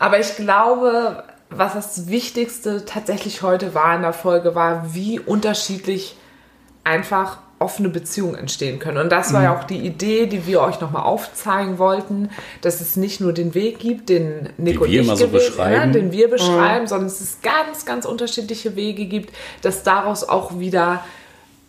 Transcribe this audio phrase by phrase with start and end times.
[0.00, 6.16] Aber ich glaube, was das Wichtigste tatsächlich heute war in der Folge, war, wie unterschiedlich
[6.84, 8.96] einfach offene Beziehungen entstehen können.
[8.96, 12.30] Und das war ja auch die Idee, die wir euch nochmal aufzeigen wollten,
[12.62, 15.92] dass es nicht nur den Weg gibt, den Nico und ich so gewählt- beschreiben.
[15.92, 21.04] den wir beschreiben, sondern dass es ganz, ganz unterschiedliche Wege gibt, dass daraus auch wieder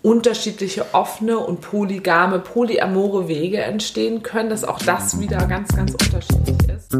[0.01, 6.57] unterschiedliche offene und polygame, polyamore Wege entstehen können, dass auch das wieder ganz, ganz unterschiedlich
[6.69, 6.91] ist.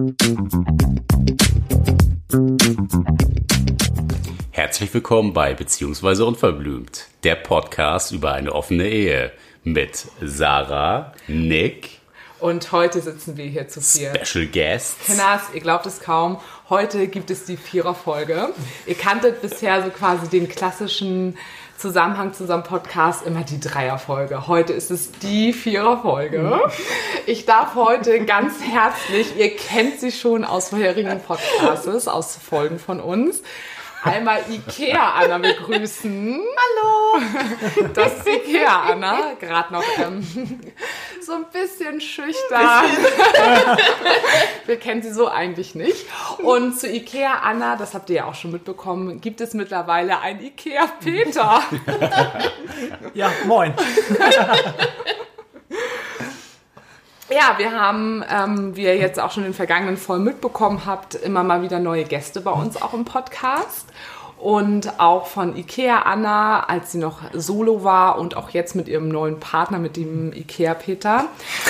[4.52, 9.32] Herzlich willkommen bei Beziehungsweise Unverblümt, der Podcast über eine offene Ehe
[9.64, 12.02] mit Sarah, Nick,
[12.42, 14.28] Und heute sitzen wir hier zu viert.
[14.28, 15.06] Special Guests.
[15.06, 16.40] Kenners, ihr glaubt es kaum,
[16.70, 18.50] heute gibt es die Vierer-Folge.
[18.88, 21.38] Ihr kanntet bisher so quasi den klassischen
[21.82, 24.46] Zusammenhang zu unserem Podcast immer die Dreier-Folge.
[24.46, 26.62] Heute ist es die Vierer-Folge.
[27.26, 33.00] Ich darf heute ganz herzlich, ihr kennt sie schon aus vorherigen Podcasts, aus Folgen von
[33.00, 33.42] uns,
[34.04, 36.42] einmal Ikea Anna begrüßen.
[36.58, 37.22] Hallo!
[37.94, 40.26] Das ist Ikea Anna, gerade noch ähm,
[41.22, 42.86] so ein bisschen schüchtern.
[44.66, 46.06] Wir kennen sie so eigentlich nicht.
[46.40, 50.42] Und zu Ikea Anna, das habt ihr ja auch schon mitbekommen, gibt es mittlerweile ein
[50.42, 51.62] Ikea Peter.
[53.14, 53.74] Ja, moin.
[57.34, 61.16] Ja, wir haben, ähm, wie ihr jetzt auch schon in den vergangenen Folgen mitbekommen habt,
[61.16, 63.88] immer mal wieder neue Gäste bei uns auch im Podcast.
[64.38, 69.08] Und auch von Ikea Anna, als sie noch solo war und auch jetzt mit ihrem
[69.08, 71.26] neuen Partner, mit dem Ikea Peter,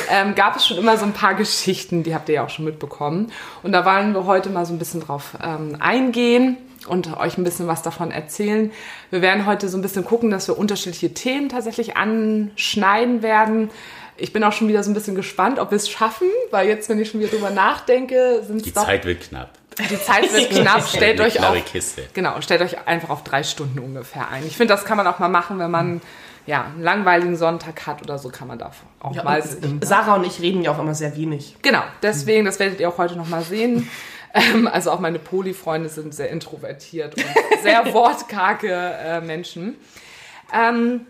[0.10, 2.66] ähm, gab es schon immer so ein paar Geschichten, die habt ihr ja auch schon
[2.66, 3.32] mitbekommen.
[3.62, 7.44] Und da wollen wir heute mal so ein bisschen drauf ähm, eingehen und euch ein
[7.44, 8.72] bisschen was davon erzählen.
[9.12, 13.70] Wir werden heute so ein bisschen gucken, dass wir unterschiedliche Themen tatsächlich anschneiden werden.
[14.22, 16.90] Ich bin auch schon wieder so ein bisschen gespannt, ob wir es schaffen, weil jetzt,
[16.90, 18.86] wenn ich schon wieder drüber nachdenke, sind Die es doch...
[18.86, 19.50] Zeit wird knapp.
[19.80, 20.88] Die Zeit wird knapp.
[20.88, 22.04] Stellt euch auf, Kiste.
[22.14, 24.46] genau, stellt euch einfach auf drei Stunden ungefähr ein.
[24.46, 26.02] Ich finde, das kann man auch mal machen, wenn man
[26.46, 30.16] ja, einen langweiligen Sonntag hat oder so, kann man da auch Ja, mal und Sarah
[30.16, 31.56] und ich reden ja auch immer sehr wenig.
[31.62, 33.90] Genau, deswegen, das werdet ihr auch heute nochmal sehen.
[34.34, 37.26] Ähm, also auch meine Poly-Freunde sind sehr introvertiert und
[37.64, 39.76] sehr wortkarge äh, Menschen.
[40.54, 41.02] Ähm,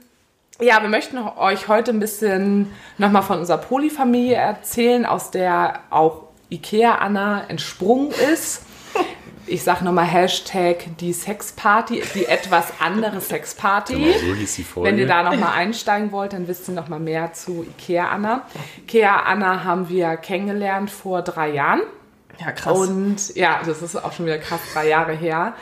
[0.59, 6.23] ja, wir möchten euch heute ein bisschen nochmal von unserer Poly-Familie erzählen, aus der auch
[6.49, 8.63] Ikea Anna entsprungen ist.
[9.47, 13.95] Ich sage nochmal Hashtag die Sexparty, die etwas andere Sexparty.
[13.95, 14.89] Genau, so hieß die Folge.
[14.89, 18.43] Wenn ihr da nochmal einsteigen wollt, dann wisst ihr nochmal mehr zu Ikea Anna.
[18.83, 21.81] Ikea Anna haben wir kennengelernt vor drei Jahren.
[22.39, 22.77] Ja, krass.
[22.77, 25.53] Und ja, das ist auch schon wieder krass, drei Jahre her.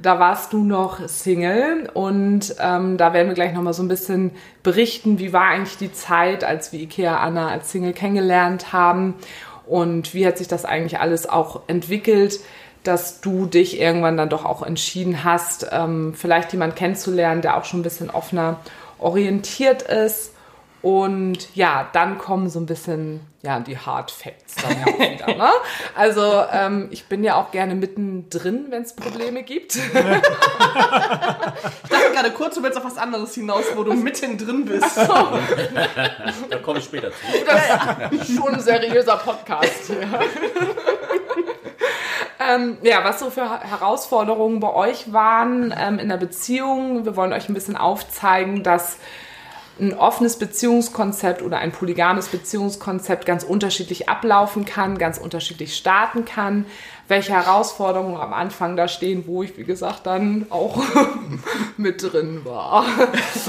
[0.00, 4.30] Da warst du noch Single und ähm, da werden wir gleich nochmal so ein bisschen
[4.62, 9.14] berichten, wie war eigentlich die Zeit, als wir Ikea Anna als Single kennengelernt haben
[9.66, 12.38] und wie hat sich das eigentlich alles auch entwickelt,
[12.84, 17.64] dass du dich irgendwann dann doch auch entschieden hast, ähm, vielleicht jemanden kennenzulernen, der auch
[17.64, 18.60] schon ein bisschen offener
[18.98, 20.32] orientiert ist.
[20.80, 25.26] Und ja, dann kommen so ein bisschen ja, die Hard Facts dann ja auch wieder.
[25.36, 25.50] Ne?
[25.96, 29.78] Also ähm, ich bin ja auch gerne mittendrin, wenn es Probleme gibt.
[31.84, 34.96] Ich dachte gerade kurz, du willst auf was anderes hinaus, wo du mittendrin bist.
[34.96, 37.16] Da komme ich später zu.
[37.46, 39.98] Das ist schon ein seriöser Podcast hier.
[42.40, 47.04] ähm, ja, was so für Herausforderungen bei euch waren ähm, in der Beziehung.
[47.04, 48.98] Wir wollen euch ein bisschen aufzeigen, dass
[49.80, 56.66] ein offenes Beziehungskonzept oder ein polygames Beziehungskonzept ganz unterschiedlich ablaufen kann, ganz unterschiedlich starten kann,
[57.08, 60.82] welche Herausforderungen am Anfang da stehen, wo ich, wie gesagt, dann auch
[61.76, 62.84] mit drin war.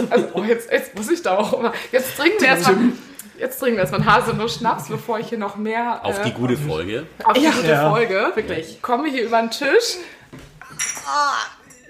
[0.10, 2.76] Also, oh, jetzt, jetzt muss ich da auch immer, jetzt trinken wir erstmal,
[3.38, 6.56] jetzt trinken wir erstmal einen Haselnuss-Schnaps, bevor ich hier noch mehr Auf äh, die gute
[6.58, 7.06] Folge.
[7.24, 7.52] auf die Ja.
[7.52, 7.90] gute Ja.
[7.90, 8.32] Folge.
[8.36, 8.70] Wirklich.
[8.70, 9.98] Ich komme hier über den Tisch.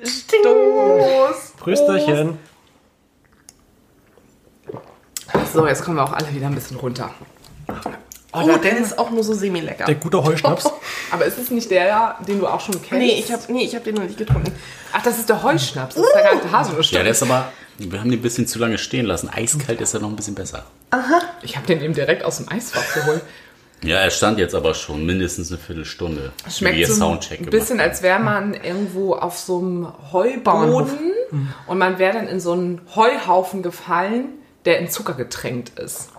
[0.04, 1.54] Stoß.
[1.60, 2.38] Prösterchen.
[5.54, 7.12] So, jetzt kommen wir auch alle wieder ein bisschen runter.
[8.32, 9.86] Oh, der, der ist auch nur so semi-lecker.
[9.86, 10.70] Der gute Heuschnaps.
[11.12, 12.94] Aber ist es nicht der, den du auch schon kennst?
[12.94, 14.52] Nee, ich habe nee, ich hab den noch nicht getrunken.
[14.94, 15.96] Ach, das ist der Heuschnaps.
[15.96, 16.92] Das ist der ganze Haselnuss.
[16.92, 19.30] Ja, der ist aber, wir haben den ein bisschen zu lange stehen lassen.
[19.30, 20.66] Eiskalt ist er noch ein bisschen besser.
[21.42, 23.22] Ich habe den eben direkt aus dem Eisfach geholt.
[23.82, 26.34] Ja, er stand jetzt aber schon mindestens eine Viertelstunde.
[26.50, 29.88] Schmeckt so Soundcheck ein bisschen, als wäre man irgendwo auf so einem.
[30.12, 31.14] Heuboden
[31.68, 36.12] und man wäre dann in so einen Heuhaufen gefallen, der in Zucker getränkt ist.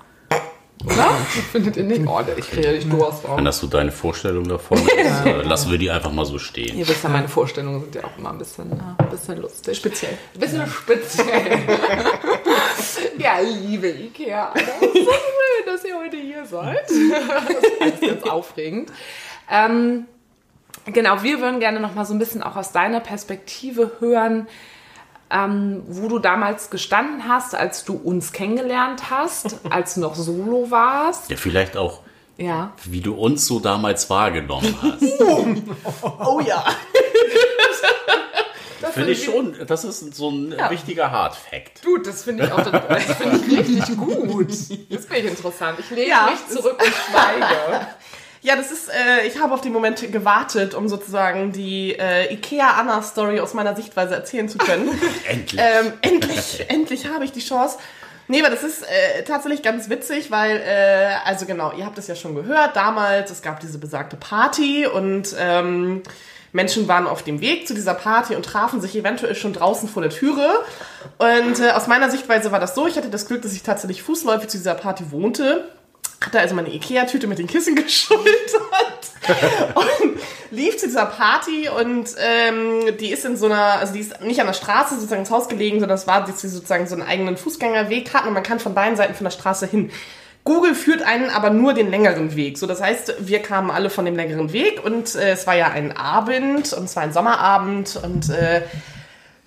[0.85, 1.11] Oder?
[1.53, 2.07] Findet ihr nicht?
[2.07, 3.25] Oh, ich kriege richtig Durst.
[3.29, 6.77] Wenn das so deine Vorstellung davon ist, äh, lassen wir die einfach mal so stehen.
[6.77, 9.77] Ihr wisst ja, meine Vorstellungen sind ja auch immer ein bisschen, äh, ein bisschen lustig.
[9.77, 10.17] Speziell.
[10.35, 11.59] Ein bisschen speziell.
[13.19, 16.83] ja, liebe Ikea, so schön, dass ihr heute hier seid.
[16.89, 18.91] Das ist ganz, ganz aufregend.
[19.51, 20.07] Ähm,
[20.87, 24.49] Genau, wir würden gerne noch mal so ein bisschen auch aus deiner Perspektive hören,
[25.31, 30.71] ähm, wo du damals gestanden hast, als du uns kennengelernt hast, als du noch solo
[30.71, 31.31] warst.
[31.31, 32.01] Ja, vielleicht auch,
[32.37, 32.73] Ja.
[32.85, 35.03] wie du uns so damals wahrgenommen hast.
[36.03, 36.65] Oh ja.
[38.93, 41.85] Finde ich schon, das ist so ein wichtiger Hard-Fact.
[41.85, 44.49] Du, das finde ich auch das finde ich richtig gut.
[44.51, 45.79] Das finde ich interessant.
[45.79, 47.87] Ich lehne Ja, mich zurück und schweige.
[48.43, 53.39] Ja, das ist, äh, ich habe auf den Moment gewartet, um sozusagen die äh, Ikea-Anna-Story
[53.41, 54.89] aus meiner Sichtweise erzählen zu können.
[55.29, 55.61] Endlich.
[55.61, 57.77] ähm, endlich, endlich habe ich die Chance.
[58.29, 62.07] Nee, aber das ist äh, tatsächlich ganz witzig, weil, äh, also genau, ihr habt es
[62.07, 66.03] ja schon gehört, damals, es gab diese besagte Party und ähm,
[66.53, 70.03] Menschen waren auf dem Weg zu dieser Party und trafen sich eventuell schon draußen vor
[70.03, 70.49] der Türe.
[71.19, 74.03] Und äh, aus meiner Sichtweise war das so, ich hatte das Glück, dass ich tatsächlich
[74.03, 75.69] fußläufig zu dieser Party wohnte.
[76.25, 78.27] Hatte also meine Ikea-Tüte mit den Kissen geschultert
[79.75, 80.21] und
[80.51, 84.41] lief zu dieser Party und ähm, die ist in so einer, also die ist nicht
[84.41, 87.05] an der Straße sozusagen ins Haus gelegen, sondern es war, dass sie sozusagen so einen
[87.05, 89.91] eigenen Fußgängerweg hatten und man kann von beiden Seiten von der Straße hin.
[90.45, 92.57] Google führt einen aber nur den längeren Weg.
[92.57, 95.69] So, das heißt, wir kamen alle von dem längeren Weg und äh, es war ja
[95.69, 98.63] ein Abend und es war ein Sommerabend und äh,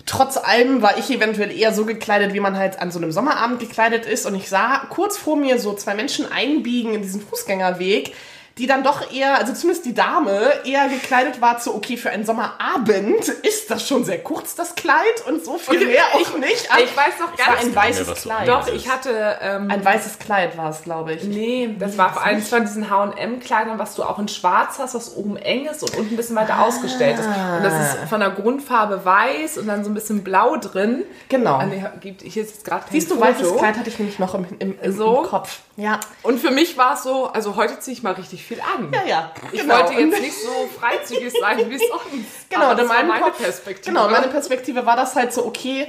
[0.06, 3.60] trotz allem war ich eventuell eher so gekleidet, wie man halt an so einem Sommerabend
[3.60, 4.26] gekleidet ist.
[4.26, 8.14] Und ich sah kurz vor mir so zwei Menschen einbiegen in diesen Fußgängerweg,
[8.58, 12.24] die dann doch eher, also zumindest die Dame, eher gekleidet war zu, okay, für einen
[12.24, 16.68] Sommerabend ist das schon sehr kurz, das Kleid, und so viel mehr ich- auch nicht.
[16.78, 18.48] ich weiß noch war ganz ein weißes du Kleid.
[18.48, 19.38] Doch, ich hatte.
[19.40, 21.24] Ähm, Ein weißes Kleid war es, glaube ich.
[21.24, 25.36] Nee, das war eins von diesen H&M-Kleidern, was du auch in schwarz hast, was oben
[25.36, 27.26] eng ist und unten ein bisschen weiter ausgestellt ist.
[27.26, 31.02] Und das ist von der Grundfarbe weiß und dann so ein bisschen blau drin.
[31.28, 31.54] Genau.
[31.56, 33.26] Ah, nee, gibt, hier ist jetzt gerade Siehst du, Foto.
[33.26, 35.22] weißes Kleid hatte ich nämlich noch im, im, im, So?
[35.22, 35.58] im Kopf.
[35.76, 35.98] Ja.
[36.22, 38.90] Und für mich war es so, also heute ziehe ich mal richtig viel an.
[38.92, 39.32] Ja, ja.
[39.52, 39.78] Ich genau.
[39.78, 42.48] wollte jetzt nicht so freizügig sein wie sonst.
[42.50, 43.86] Genau, Aber in das war meine Kopf, Perspektive.
[43.86, 45.88] Genau, meine Perspektive war das halt so, okay,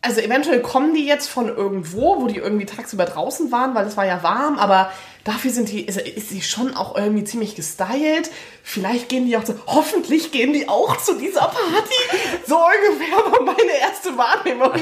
[0.00, 3.96] also eventuell kommen die jetzt von irgendwo, wo die irgendwie tagsüber draußen waren, weil es
[3.96, 4.90] war ja warm, aber
[5.24, 8.30] dafür sind die, ist, ist sie schon auch irgendwie ziemlich gestylt.
[8.64, 12.18] Vielleicht gehen die auch so, hoffentlich gehen die auch zu dieser Party.
[12.46, 14.72] So ungefähr war meine erste Wahrnehmung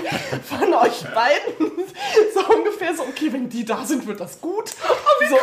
[0.49, 1.73] von euch beiden.
[2.35, 4.69] So ungefähr so, okay, wenn die da sind, wird das gut.
[5.29, 5.37] so.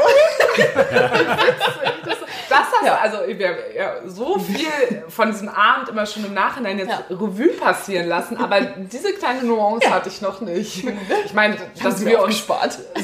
[2.05, 2.17] Das,
[2.49, 2.97] das hast Ja.
[2.97, 7.03] also wir ja, so viel von diesem Abend immer schon im Nachhinein jetzt Ja.
[7.09, 9.93] Revue passieren lassen, aber diese kleine Nuance Ja.
[9.95, 10.83] hatte ich noch nicht.
[11.25, 12.43] Ich meine, dass wir uns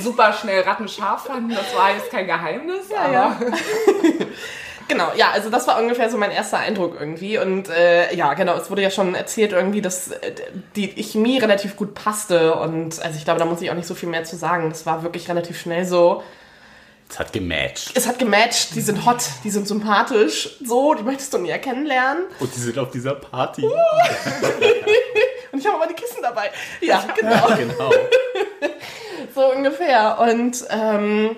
[0.04, 3.40] super schnell rattenscharf fanden, das war jetzt kein Geheimnis, aber ja.
[4.88, 7.38] Genau, ja, also das war ungefähr so mein erster Eindruck irgendwie.
[7.38, 10.34] Und äh, ja, genau, es wurde ja schon erzählt irgendwie, dass äh,
[10.76, 12.56] die Chemie relativ gut passte.
[12.56, 14.70] Und also ich glaube, da muss ich auch nicht so viel mehr zu sagen.
[14.70, 16.22] Das war wirklich relativ schnell so.
[17.10, 17.92] Es hat gematcht.
[17.96, 20.58] Es hat gematcht, die sind hot, die sind sympathisch.
[20.64, 22.24] So, die möchtest du näher kennenlernen.
[22.40, 23.64] Und die sind auf dieser Party.
[25.52, 26.50] Und ich habe aber die Kissen dabei.
[26.82, 27.48] Ja, genau.
[27.56, 27.92] genau.
[29.36, 30.18] so ungefähr.
[30.20, 31.36] Und ähm,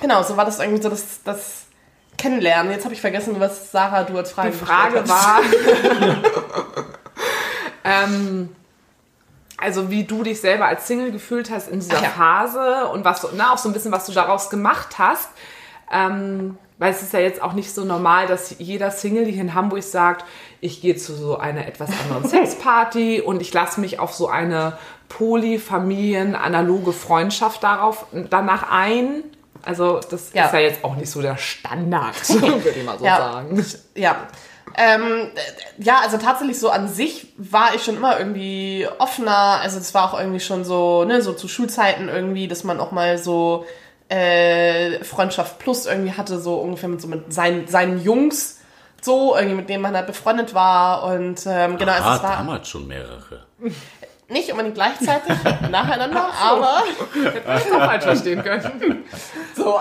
[0.00, 1.64] genau, so war das irgendwie so das, das
[2.18, 2.72] Kennenlernen.
[2.72, 5.40] Jetzt habe ich vergessen, was Sarah du als Frage die Frage war,
[7.84, 8.54] ähm,
[9.58, 12.08] also wie du dich selber als Single gefühlt hast in dieser ja.
[12.10, 15.28] Phase und was, du- na, auch so ein bisschen, was du daraus gemacht hast.
[15.90, 19.54] Ähm, weil es ist ja jetzt auch nicht so normal, dass jeder Single hier in
[19.54, 20.26] Hamburg sagt,
[20.60, 24.76] ich gehe zu so einer etwas anderen Sexparty und ich lasse mich auf so eine
[25.08, 29.22] Polyfamilien-analoge Freundschaft darauf danach ein.
[29.66, 30.46] Also das Ja.
[30.46, 33.16] ist ja jetzt auch nicht so der Standard, würde ich mal so Ja.
[33.16, 33.64] sagen.
[33.94, 34.16] Ja.
[34.78, 39.60] Ähm, äh, ja, also tatsächlich so an sich war ich schon immer irgendwie offener.
[39.62, 42.92] Also es war auch irgendwie schon so, ne, so zu Schulzeiten irgendwie, dass man auch
[42.92, 43.64] mal so
[44.08, 48.60] äh, Freundschaft plus irgendwie hatte, so ungefähr mit so mit seinen, seinen Jungs,
[49.02, 51.04] so, irgendwie mit denen man halt befreundet war.
[51.04, 53.46] Und ähm, genau, also Ah, es war damals schon mehrere.
[54.28, 55.36] nicht unbedingt gleichzeitig
[55.70, 56.82] nacheinander, aber
[57.46, 59.04] Das auch falsch verstehen können.
[59.54, 59.80] So.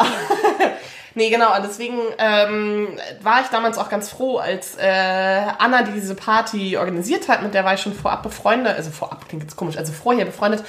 [1.15, 1.55] nee, genau.
[1.55, 2.87] Und deswegen ähm,
[3.21, 7.65] war ich damals auch ganz froh, als äh, Anna diese Party organisiert hat, mit der
[7.65, 10.63] war ich schon vorab befreundet, also vorab klingt jetzt komisch, also vorher befreundet.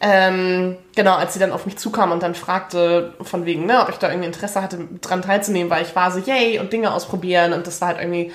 [0.00, 3.88] Ähm, genau, als sie dann auf mich zukam und dann fragte, von wegen, ne, ob
[3.90, 7.52] ich da irgendwie Interesse hatte, dran teilzunehmen, weil ich war so, yay, und Dinge ausprobieren
[7.52, 8.32] und das war halt irgendwie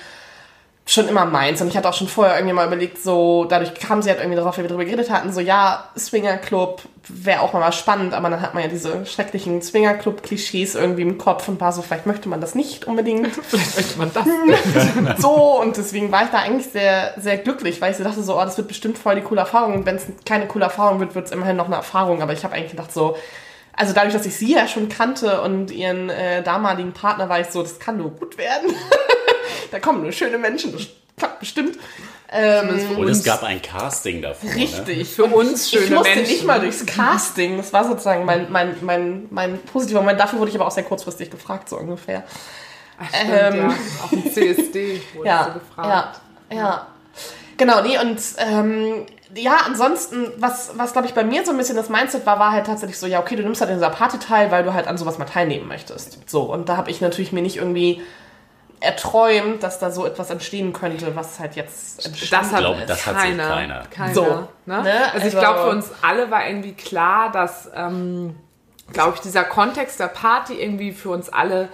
[0.86, 1.62] schon immer meins.
[1.62, 4.36] Und ich hatte auch schon vorher irgendwie mal überlegt, so, dadurch kam sie halt irgendwie
[4.36, 8.30] darauf, wie wir darüber geredet hatten, so, ja, Swingerclub wäre auch mal was spannend, aber
[8.30, 12.28] dann hat man ja diese schrecklichen Swingerclub-Klischees irgendwie im Kopf und war so, vielleicht möchte
[12.28, 13.28] man das nicht unbedingt.
[13.48, 15.22] Vielleicht möchte man das.
[15.22, 18.38] so, und deswegen war ich da eigentlich sehr, sehr glücklich, weil ich so dachte so,
[18.38, 19.74] oh, das wird bestimmt voll die coole Erfahrung.
[19.74, 22.22] Und wenn es keine coole Erfahrung wird, wird es immerhin noch eine Erfahrung.
[22.22, 23.16] Aber ich habe eigentlich gedacht so,
[23.76, 27.48] also dadurch, dass ich sie ja schon kannte und ihren äh, damaligen Partner, war ich
[27.48, 28.74] so, das kann nur gut werden.
[29.70, 30.82] da kommen nur schöne Menschen, das
[31.16, 31.78] klappt bestimmt.
[32.30, 34.50] Ähm, Und es gab ein Casting davor.
[34.50, 34.56] Ne?
[34.56, 35.08] richtig.
[35.08, 36.32] Für uns Ich schöne musste Menschen.
[36.32, 37.56] nicht mal durchs Casting.
[37.58, 40.18] Das war sozusagen mein, mein, mein, mein positiver Moment.
[40.18, 42.24] Dafür wurde ich aber auch sehr kurzfristig gefragt, so ungefähr.
[42.98, 43.66] Ach, stimmt, Ähm, ja.
[44.02, 46.20] Auf dem CSD wurde ja, so gefragt.
[46.50, 46.86] Ja, ja.
[47.56, 49.06] Genau, nee, und ähm,
[49.36, 52.50] ja, ansonsten, was, was glaube ich bei mir so ein bisschen das Mindset war, war
[52.50, 54.88] halt tatsächlich so, ja, okay, du nimmst halt in dieser Party teil, weil du halt
[54.88, 56.18] an sowas mal teilnehmen möchtest.
[56.28, 58.02] So, und da habe ich natürlich mir nicht irgendwie
[58.84, 62.32] erträumt, dass da so etwas entstehen könnte, was halt jetzt entsteht.
[62.32, 63.48] Das hat, glaube, das hat sich keiner.
[63.48, 63.82] keiner.
[63.90, 64.24] keiner So,
[64.66, 64.82] ne?
[64.82, 65.04] ne?
[65.12, 68.36] Also, ich Also- glaube, für uns alle war irgendwie klar, dass, ähm,
[68.92, 71.68] glaube ich, dieser Kontext der Party irgendwie für uns alle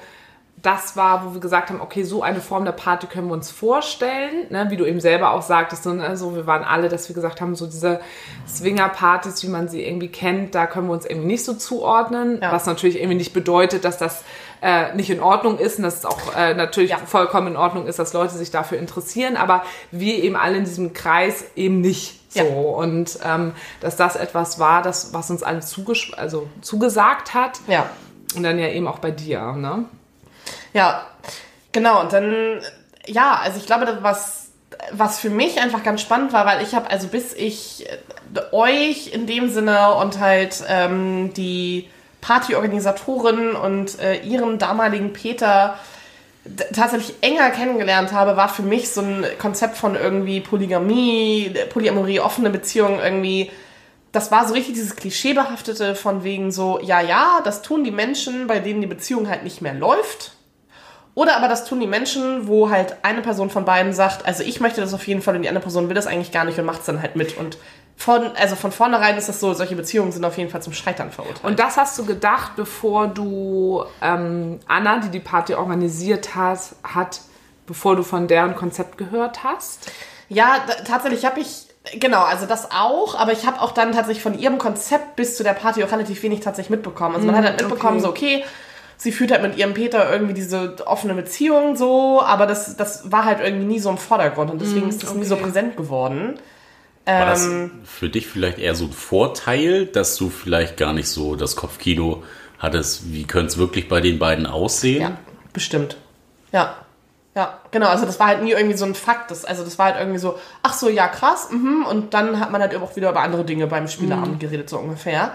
[0.63, 3.51] das war, wo wir gesagt haben, okay, so eine Form der Party können wir uns
[3.51, 4.67] vorstellen, ne?
[4.69, 6.19] wie du eben selber auch sagtest, so, ne?
[6.19, 7.99] so, wir waren alle, dass wir gesagt haben, so diese
[8.47, 12.53] Swinger-Partys, wie man sie irgendwie kennt, da können wir uns irgendwie nicht so zuordnen, Ja.
[12.53, 14.23] was natürlich irgendwie nicht bedeutet, dass das
[14.63, 16.99] äh, nicht in Ordnung ist und dass es auch äh, natürlich Ja.
[16.99, 20.93] vollkommen in Ordnung ist, dass Leute sich dafür interessieren, aber wir eben alle in diesem
[20.93, 22.41] Kreis eben nicht so.
[22.41, 22.45] Ja.
[22.45, 27.89] Und ähm, dass das etwas war, das, was uns alle zuges also zugesagt hat Ja.
[28.37, 29.85] und dann ja eben auch bei dir, ne?
[30.73, 31.07] Ja,
[31.73, 32.01] genau.
[32.01, 32.61] Und dann,
[33.07, 34.51] ja, also ich glaube, was,
[34.93, 37.99] was für mich einfach ganz spannend war, weil ich habe, also bis ich äh,
[38.53, 41.89] euch in dem Sinne und halt ähm, die
[42.21, 45.79] Partyorganisatorin und äh, ihren damaligen Peter
[46.73, 52.51] tatsächlich enger kennengelernt habe, war für mich so ein Konzept von irgendwie Polygamie, Polyamorie, offene
[52.51, 53.51] Beziehungen irgendwie
[54.13, 58.47] das war so richtig dieses Klischeebehaftete von wegen so, ja, ja, das tun die Menschen,
[58.47, 60.33] bei denen die Beziehung halt nicht mehr läuft.
[61.15, 64.61] Oder aber das tun die Menschen, wo halt eine Person von beiden sagt, also ich
[64.61, 66.65] möchte das auf jeden Fall und die andere Person will das eigentlich gar nicht und
[66.65, 67.37] macht es dann halt mit.
[67.37, 67.59] Und
[68.01, 71.13] von, also von vornherein ist das so, solche Beziehungen sind auf jeden Fall zum Scheitern
[71.13, 71.45] verurteilt.
[71.45, 77.21] Und das hast du gedacht, bevor du ähm, Anna, die die Party organisiert hat, hat,
[77.67, 79.93] bevor du von deren Konzept gehört hast?
[80.31, 81.67] Ja, tatsächlich habe ich,
[81.99, 85.43] genau, also das auch, aber ich habe auch dann tatsächlich von ihrem Konzept bis zu
[85.43, 87.17] der Party auch relativ wenig tatsächlich mitbekommen.
[87.17, 88.03] Also man hat halt mitbekommen, okay.
[88.03, 88.45] so okay,
[88.97, 93.27] sie führt halt mit ihrem Peter irgendwie diese offene Beziehung so, aber das, das war
[93.27, 95.45] halt irgendwie nie so im Vordergrund und deswegen ist das nie so okay.
[95.45, 96.39] präsent geworden.
[97.07, 101.09] War das Ähm, für dich vielleicht eher so ein Vorteil, dass du vielleicht gar nicht
[101.09, 102.23] so das Kopfkino
[102.59, 105.03] hattest, wie könnte es wirklich bei den beiden aussehen?
[105.03, 105.19] Ja,
[105.53, 105.97] bestimmt.
[106.53, 106.77] Ja.
[107.35, 109.31] Ja, genau, also das war halt nie irgendwie so ein Fakt.
[109.31, 112.51] Das, also das war halt irgendwie so, ach so, ja, krass, mhm, und dann hat
[112.51, 115.33] man halt auch wieder über andere Dinge beim Spieleabend geredet, so ungefähr.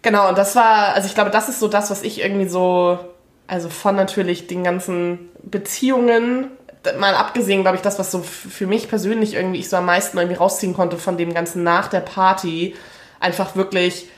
[0.00, 2.98] Genau, und das war, also ich glaube, das ist so das, was ich irgendwie so,
[3.46, 6.46] also von natürlich den ganzen Beziehungen,
[6.98, 10.18] mal abgesehen, glaube ich, das, was so für mich persönlich irgendwie ich so am meisten
[10.18, 12.74] irgendwie rausziehen konnte von dem ganzen nach der Party,
[13.20, 14.08] einfach wirklich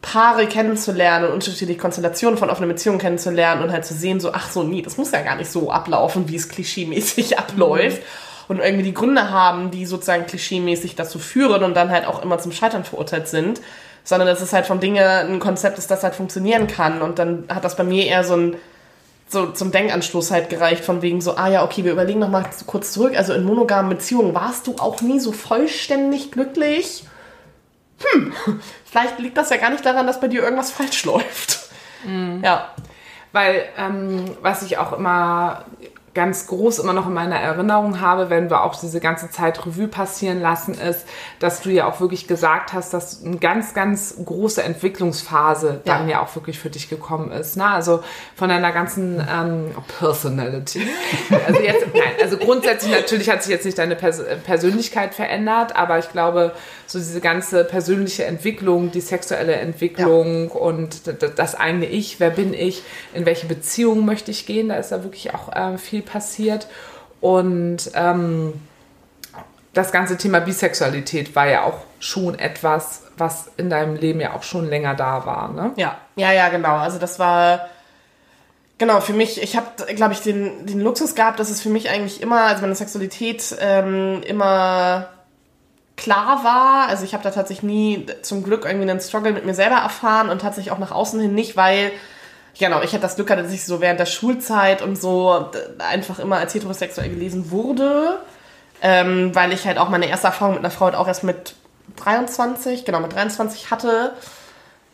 [0.00, 4.50] Paare kennenzulernen und unterschiedliche Konstellationen von offenen Beziehungen kennenzulernen und halt zu sehen, so, ach
[4.50, 8.02] so, nee, das muss ja gar nicht so ablaufen, wie es klischeemäßig abläuft.
[8.46, 12.38] Und irgendwie die Gründe haben, die sozusagen klischeemäßig dazu führen und dann halt auch immer
[12.38, 13.62] zum Scheitern verurteilt sind.
[14.06, 17.00] Sondern dass es halt vom Dinge ein Konzept ist, das halt funktionieren kann.
[17.00, 18.56] Und dann hat das bei mir eher so ein
[19.34, 22.48] so zum Denkanschluss halt gereicht, von wegen so, ah ja, okay, wir überlegen noch mal
[22.66, 23.14] kurz zurück.
[23.14, 27.04] Also in monogamen Beziehungen warst du auch nie so vollständig glücklich?
[28.02, 28.32] Hm,
[28.86, 31.68] vielleicht liegt das ja gar nicht daran, dass bei dir irgendwas falsch läuft.
[32.42, 32.74] Ja.
[33.32, 35.64] Weil, ähm, was ich auch immer
[36.14, 39.88] ganz groß immer noch in meiner Erinnerung habe, wenn wir auch diese ganze Zeit Revue
[39.88, 41.04] passieren lassen, ist,
[41.40, 45.98] dass du ja auch wirklich gesagt hast, dass eine ganz, ganz große Entwicklungsphase Ja.
[45.98, 47.56] dann ja auch wirklich für dich gekommen ist.
[47.56, 47.66] Ne?
[47.66, 48.02] Also
[48.36, 50.82] von deiner ganzen ähm, Personality.
[51.46, 55.98] Also jetzt, nein, also grundsätzlich natürlich hat sich jetzt nicht deine Pers Persönlichkeit verändert, aber
[55.98, 56.52] ich glaube,
[56.86, 62.30] so diese ganze persönliche Entwicklung, die sexuelle Entwicklung und d- d- das eigene Ich, wer
[62.30, 62.82] bin ich,
[63.14, 66.68] in welche Beziehung möchte ich gehen, da ist da wirklich auch ähm, viel passiert.
[67.20, 68.52] Und ähm,
[69.72, 74.42] das ganze Thema Bisexualität war ja auch schon etwas, was in deinem Leben ja auch
[74.42, 75.52] schon länger da war.
[75.52, 75.72] Ne?
[75.76, 76.76] Ja, ja, ja, genau.
[76.76, 77.68] Also das war
[78.78, 79.42] genau für mich.
[79.42, 82.62] Ich habe, glaube ich, den, den Luxus gehabt, dass es für mich eigentlich immer, also
[82.62, 85.08] meine Sexualität ähm, immer
[85.96, 86.88] klar war.
[86.88, 90.28] Also ich habe da tatsächlich nie zum Glück irgendwie einen Struggle mit mir selber erfahren
[90.28, 91.92] und tatsächlich auch nach außen hin nicht, weil
[92.58, 96.36] genau, ich hatte das Glück, dass ich so während der Schulzeit und so einfach immer
[96.36, 98.20] als heterosexuell gelesen wurde,
[98.82, 101.54] ähm, weil ich halt auch meine erste Erfahrung mit einer Frau halt auch erst mit
[101.96, 104.12] 23, genau, mit 23 hatte.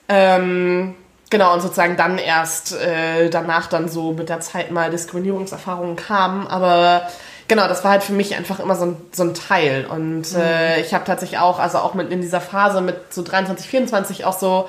[0.08, 0.94] Ähm,
[1.30, 6.46] genau, und sozusagen dann erst äh, danach dann so mit der Zeit mal Diskriminierungserfahrungen kamen.
[6.46, 7.08] Aber
[7.48, 9.86] genau, das war halt für mich einfach immer so ein, so ein Teil.
[9.86, 13.68] Und äh, ich habe tatsächlich auch, also auch mit in dieser Phase mit so 23,
[13.68, 14.68] 24 auch so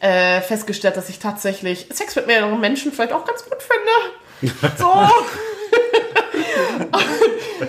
[0.00, 3.90] äh, festgestellt, dass ich tatsächlich Sex mit mehreren Menschen vielleicht auch ganz gut finde.
[4.78, 4.90] So.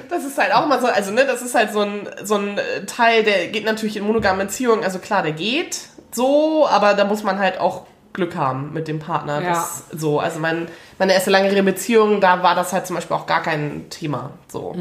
[0.09, 2.57] Das ist halt auch mal so, also ne, das ist halt so ein, so ein
[2.87, 5.79] Teil, der geht natürlich in monogamen Beziehungen, also klar, der geht
[6.11, 9.41] so, aber da muss man halt auch Glück haben mit dem Partner.
[9.41, 9.49] Ja.
[9.49, 10.67] Das, so, also mein,
[10.99, 14.31] meine erste langjährige Beziehung, da war das halt zum Beispiel auch gar kein Thema.
[14.47, 14.73] So.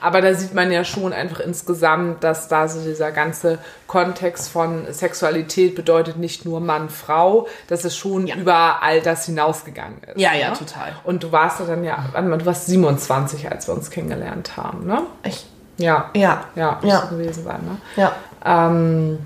[0.00, 4.92] Aber da sieht man ja schon einfach insgesamt, dass da so dieser ganze Kontext von
[4.92, 10.18] Sexualität bedeutet nicht nur Mann, Frau, dass es schon über all das hinausgegangen ist.
[10.20, 10.56] Ja, ja, ne?
[10.58, 10.94] total.
[11.04, 15.02] Und du warst ja dann ja, du warst 27, als wir uns kennengelernt haben, ne?
[15.24, 15.46] Ich,
[15.78, 16.10] Ja.
[16.14, 17.00] ja, Ja, muss Ja.
[17.06, 17.76] gewesen sein, ne?
[17.96, 18.12] ja.
[18.44, 19.18] Ähm,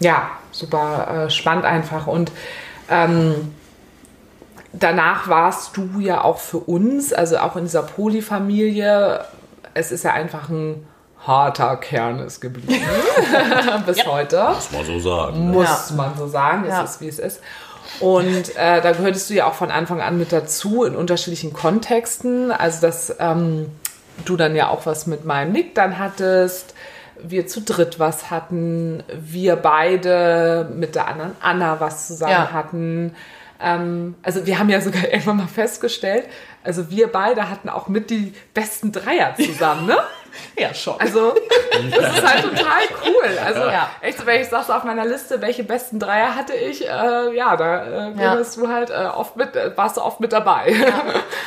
[0.00, 2.06] ja, super äh, spannend einfach.
[2.06, 2.32] Und
[2.90, 3.54] ähm,
[4.72, 9.24] danach warst du ja auch für uns, also auch in dieser Polyfamilie,
[9.74, 10.86] es ist ja einfach ein
[11.26, 12.74] harter Kern ist geblieben.
[13.86, 14.48] Bis heute.
[14.54, 15.46] Muss man so sagen.
[15.50, 15.52] Ne?
[15.52, 15.96] Muss Ja.
[15.96, 16.64] man so sagen.
[16.64, 16.82] Es Ja.
[16.82, 17.40] ist, wie es ist.
[18.00, 22.50] Und äh, da gehörtest du ja auch von Anfang an mit dazu in unterschiedlichen Kontexten.
[22.50, 23.70] Also, dass ähm,
[24.24, 26.74] du dann ja auch was mit meinem Nick dann hattest,
[27.22, 32.52] wir zu dritt was hatten, wir beide mit der anderen Anna was zusammen Ja.
[32.52, 33.14] hatten.
[33.62, 36.26] Ähm, also wir haben ja sogar irgendwann mal festgestellt,
[36.62, 39.96] also wir beide hatten auch mit die besten Dreier zusammen, ne?
[40.56, 41.00] Ja, schon.
[41.00, 41.34] Also,
[41.90, 43.38] das ist halt total cool.
[43.44, 43.90] Also, Ja.
[44.00, 47.56] echt, so, wenn ich sag's auf meiner Liste, welche besten Dreier hatte ich, äh, ja,
[47.56, 48.34] da äh, Ja.
[48.36, 50.74] du halt äh, oft mit, äh, warst du oft mit dabei.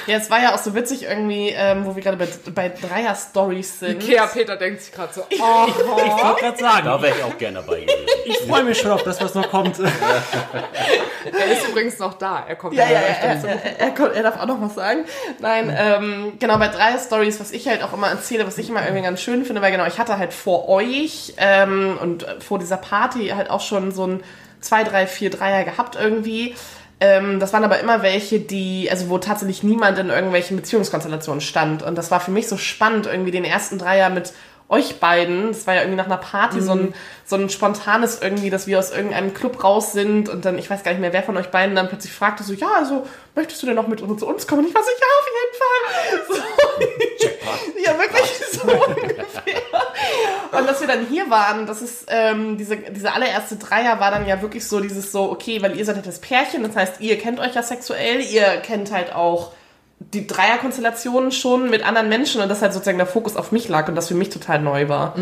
[0.08, 3.80] Ja, es war ja auch so witzig irgendwie, ähm, wo wir gerade bei, bei Dreier-Stories
[3.80, 4.04] sind.
[4.04, 7.36] Ikea Peter denkt sich gerade so, oh, Ich wollte gerade sagen, Da wäre ich auch
[7.40, 8.06] gerne dabei gewesen.
[8.26, 9.80] ich freue mich schon auf das, was noch kommt.
[9.80, 12.44] er ist übrigens noch da.
[12.48, 13.44] Er kommt Ja, ja, ja, er,
[13.80, 15.06] er, er, er darf auch noch was sagen.
[15.40, 18.75] Nein, ähm, genau, bei drei Stories, was ich halt auch immer erzähle, was ich immer
[18.84, 22.78] irgendwie ganz schön finde, weil genau, ich hatte halt vor euch ähm, und vor dieser
[22.78, 24.24] Party halt auch schon so ein
[24.60, 26.56] zwei, drei, vier Dreier gehabt irgendwie.
[27.00, 31.84] Ähm, das waren aber immer welche, die, also wo tatsächlich niemand in irgendwelchen Beziehungskonstellationen stand.
[31.84, 34.34] Und das war für mich so spannend, irgendwie den ersten Dreier mit
[34.68, 35.50] euch beiden.
[35.50, 36.94] Das war ja irgendwie nach einer Party so, ein,
[37.26, 40.84] so ein spontanes irgendwie, dass wir aus irgendeinem Club raus sind und dann, ich weiß
[40.84, 43.68] gar nicht mehr, wer von euch beiden dann plötzlich fragte so, ja, also, möchtest du
[43.68, 44.64] denn noch mit uns zu uns kommen?
[44.64, 45.72] Und ich war so, ja, auf jeden Fall.
[46.28, 46.36] So,
[47.86, 49.62] ja, wirklich so ungefähr.
[50.52, 54.28] Und dass wir dann hier waren, das ist, ähm, diese, diese allererste Dreier war dann
[54.28, 57.18] ja wirklich so dieses so, okay, weil ihr seid halt das Pärchen, das heißt, ihr
[57.18, 59.52] kennt euch ja sexuell, ihr kennt halt auch
[60.14, 63.88] die Dreierkonstellationen schon mit anderen Menschen und das halt sozusagen der Fokus auf mich lag
[63.88, 65.16] und das für mich total neu war.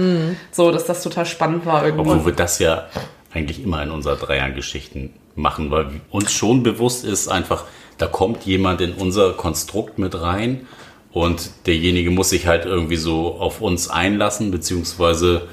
[0.52, 2.10] So, dass das total spannend war irgendwie.
[2.10, 2.88] Obwohl wir das ja
[3.34, 7.66] eigentlich immer in unserer Dreiergeschichten machen, weil uns schon bewusst ist einfach,
[7.98, 10.68] da kommt jemand in unser Konstrukt mit rein
[11.12, 15.48] und derjenige muss sich halt irgendwie so auf uns einlassen, beziehungsweise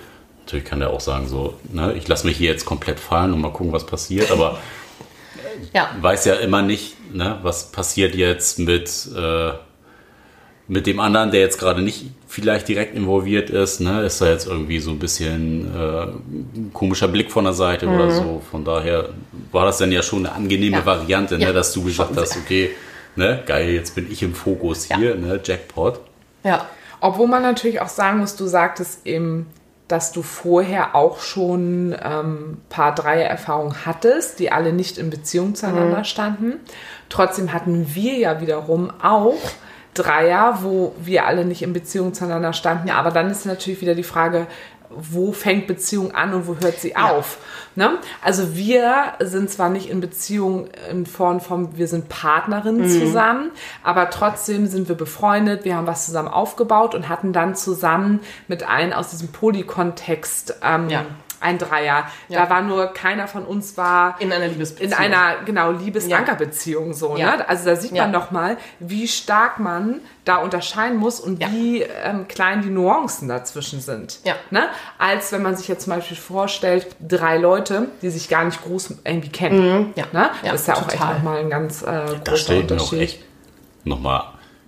[0.44, 3.40] natürlich kann er auch sagen so, ne, ich lasse mich hier jetzt komplett fallen und
[3.40, 4.58] mal gucken, was passiert, aber
[5.72, 5.90] ja.
[6.00, 9.52] weiß ja immer nicht, ne, was passiert jetzt mit, äh,
[10.68, 13.80] mit dem anderen, der jetzt gerade nicht vielleicht direkt involviert ist.
[13.80, 14.02] Ne?
[14.02, 18.10] Ist da jetzt irgendwie so ein bisschen äh, ein komischer Blick von der Seite oder
[18.12, 18.40] so.
[18.50, 19.08] Von daher
[19.50, 20.86] war das dann ja schon eine angenehme Ja.
[20.86, 21.44] Variante, ne?
[21.44, 22.70] Ja, dass du gesagt hast, okay,
[23.16, 26.00] ne, geil, jetzt bin ich im Fokus hier, ne, Jackpot.
[26.44, 26.66] Ja.
[27.00, 29.46] Obwohl man natürlich auch sagen muss, du sagtest eben,
[29.88, 36.04] dass du vorher auch schon ähm, paar Dreier-Erfahrungen hattest, die alle nicht in Beziehung zueinander
[36.04, 36.60] standen.
[37.10, 39.34] Trotzdem hatten wir ja wiederum auch
[39.92, 42.88] Dreier, wo wir alle nicht in Beziehung zueinander standen.
[42.90, 44.46] Aber dann ist natürlich wieder die Frage,
[44.90, 47.38] wo fängt Beziehung an und wo hört sie auf?
[47.76, 47.98] Ne?
[48.22, 53.50] Also wir sind zwar nicht in Beziehung in Form von, wir sind Partnerinnen zusammen,
[53.84, 58.68] aber trotzdem sind wir befreundet, wir haben was zusammen aufgebaut und hatten dann zusammen mit
[58.68, 61.04] allen aus diesem Polykontext ähm, Ja.
[61.40, 62.04] Ein Dreier.
[62.28, 62.44] Ja.
[62.44, 64.92] Da war nur keiner von uns war In einer Liebesbeziehung.
[64.92, 67.16] in einer genau Liebesankerbeziehung so.
[67.16, 67.36] Ja.
[67.36, 67.48] Ne?
[67.48, 68.02] Also da sieht Ja.
[68.02, 71.50] man noch mal, wie stark man da unterscheiden muss und Ja.
[71.50, 74.18] wie ähm, klein die Nuancen dazwischen sind.
[74.24, 74.34] Ja.
[74.50, 74.68] Ne?
[74.98, 78.94] Als wenn man sich jetzt zum Beispiel vorstellt, drei Leute, die sich gar nicht groß
[79.04, 79.92] irgendwie kennen.
[79.96, 80.04] Ja.
[80.12, 80.30] Ne?
[80.42, 80.92] Ja, das ist ja auch total.
[81.14, 83.24] echt nochmal ein ganz äh, Da großer Unterschied.
[83.84, 84.24] nochmal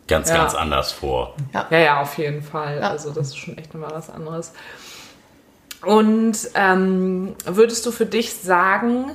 [0.09, 0.37] ganz, Ja.
[0.39, 1.35] ganz anders vor.
[1.53, 2.79] Ja, ja, auf jeden Fall.
[2.81, 2.91] Ja.
[2.91, 4.53] Also das ist schon echt nochmal was anderes.
[5.85, 9.11] Und ähm, würdest du für dich sagen,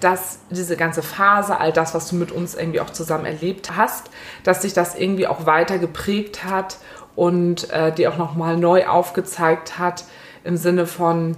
[0.00, 4.10] dass diese ganze Phase, all das, was du mit uns irgendwie auch zusammen erlebt hast,
[4.42, 6.78] dass sich das irgendwie auch weiter geprägt hat
[7.14, 10.04] und äh, dir auch nochmal neu aufgezeigt hat
[10.44, 11.36] im Sinne von,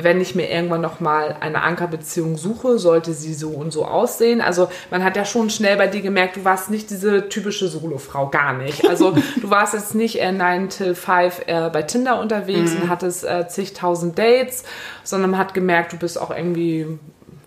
[0.00, 4.40] wenn ich mir irgendwann nochmal eine Ankerbeziehung suche, sollte sie so und so aussehen.
[4.40, 8.28] Also man hat ja schon schnell bei dir gemerkt, du warst nicht diese typische Solofrau,
[8.28, 8.88] gar nicht.
[8.88, 13.24] Also du warst jetzt nicht äh, 9 till 5 äh, bei Tinder unterwegs und hattest
[13.24, 14.62] äh, zigtausend Dates,
[15.02, 16.86] sondern man hat gemerkt, du bist auch irgendwie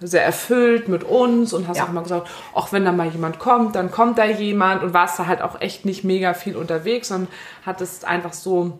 [0.02, 1.86] sehr erfüllt mit uns und hast Ja.
[1.86, 5.18] auch immer gesagt, auch wenn da mal jemand kommt, dann kommt da jemand und warst
[5.20, 7.28] da halt auch echt nicht mega viel unterwegs und
[7.66, 8.80] hattest einfach so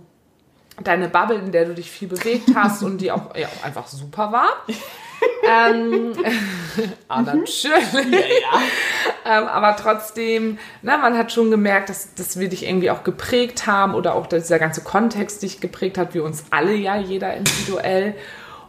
[0.84, 3.88] deine Bubble, in der du dich viel bewegt hast und die auch, ja, auch einfach
[3.88, 4.50] super war.
[5.48, 6.14] ähm,
[7.08, 8.44] ah, natürlich.
[9.26, 13.68] Ähm, aber trotzdem, na, man hat schon gemerkt, dass, dass wir dich irgendwie auch geprägt
[13.68, 18.16] haben oder auch dieser ganze Kontext dich geprägt hat, wie uns alle ja, jeder individuell.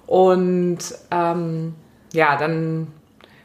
[0.07, 0.79] Und
[1.11, 1.75] ähm,
[2.13, 2.89] ja, dann,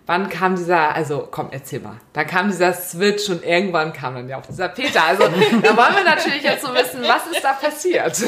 [0.08, 1.98] wann kam dieser, also komm, erzähl mal.
[2.14, 5.04] Da kam dieser Switch und irgendwann kam dann ja auch dieser Peter.
[5.04, 8.24] Also da wollen wir natürlich jetzt so wissen, was ist da passiert?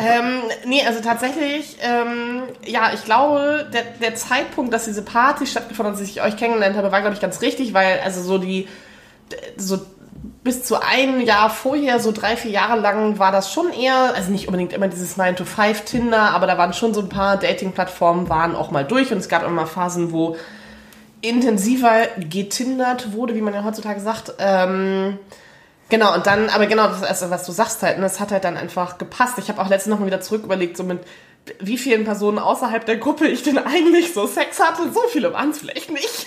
[0.00, 5.94] Ähm, nee, also tatsächlich, ähm, ja, ich glaube, der, der Zeitpunkt, dass diese Party stattgefunden
[5.94, 8.68] hat, dass ich euch kennengelernt habe, war, glaube ich, ganz richtig, weil also so die,
[9.56, 9.78] so
[10.44, 14.30] bis zu ein Jahr vorher, so drei, vier Jahre lang, war das schon eher, also
[14.30, 18.54] nicht unbedingt immer dieses 9-to-5 Tinder, aber da waren schon so ein paar Dating-Plattformen, waren
[18.54, 20.36] auch mal durch und es gab immer Phasen, wo
[21.20, 24.34] intensiver getindert wurde, wie man ja heutzutage sagt.
[24.38, 25.18] Ähm,
[25.90, 28.44] Genau, und dann, aber genau, das, also, was du sagst halt, ne, das hat halt
[28.44, 29.38] dann einfach gepasst.
[29.38, 31.00] Ich habe auch letztens noch mal wieder zurück überlegt, so mit
[31.60, 34.92] wie vielen Personen außerhalb der Gruppe ich denn eigentlich so Sex hatte.
[34.92, 36.26] So viele waren es vielleicht nicht.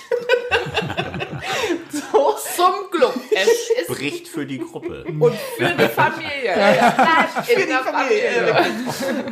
[1.91, 2.36] so.
[2.56, 3.13] Zum Glück.
[3.32, 5.06] Es ist Spricht für die Gruppe.
[5.19, 6.56] und für die Familie.
[6.58, 7.27] Ja.
[7.38, 8.65] In Für die der Familie.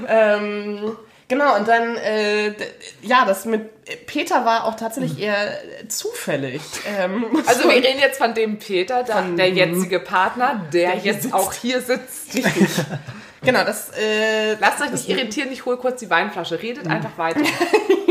[0.08, 0.98] ähm,
[1.30, 2.54] genau, und dann, äh,
[3.02, 6.62] ja, das mit Peter war auch tatsächlich eher zufällig.
[6.86, 11.24] Ähm, Also wir reden jetzt von dem Peter, der, der jetzige Partner, der, hier jetzt
[11.24, 11.34] sitzt.
[11.34, 12.34] auch hier sitzt.
[13.42, 16.62] genau, das, äh, Lasst euch nicht irritieren, ich hole kurz die Weinflasche.
[16.62, 17.42] Redet einfach weiter.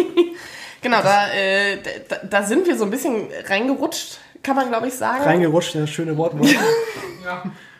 [0.80, 1.78] genau, da, äh,
[2.08, 5.22] da, da sind wir so ein bisschen reingerutscht, kann man glaube ich sagen.
[5.24, 6.48] Reingerutscht, ja, schöne Wortwahl.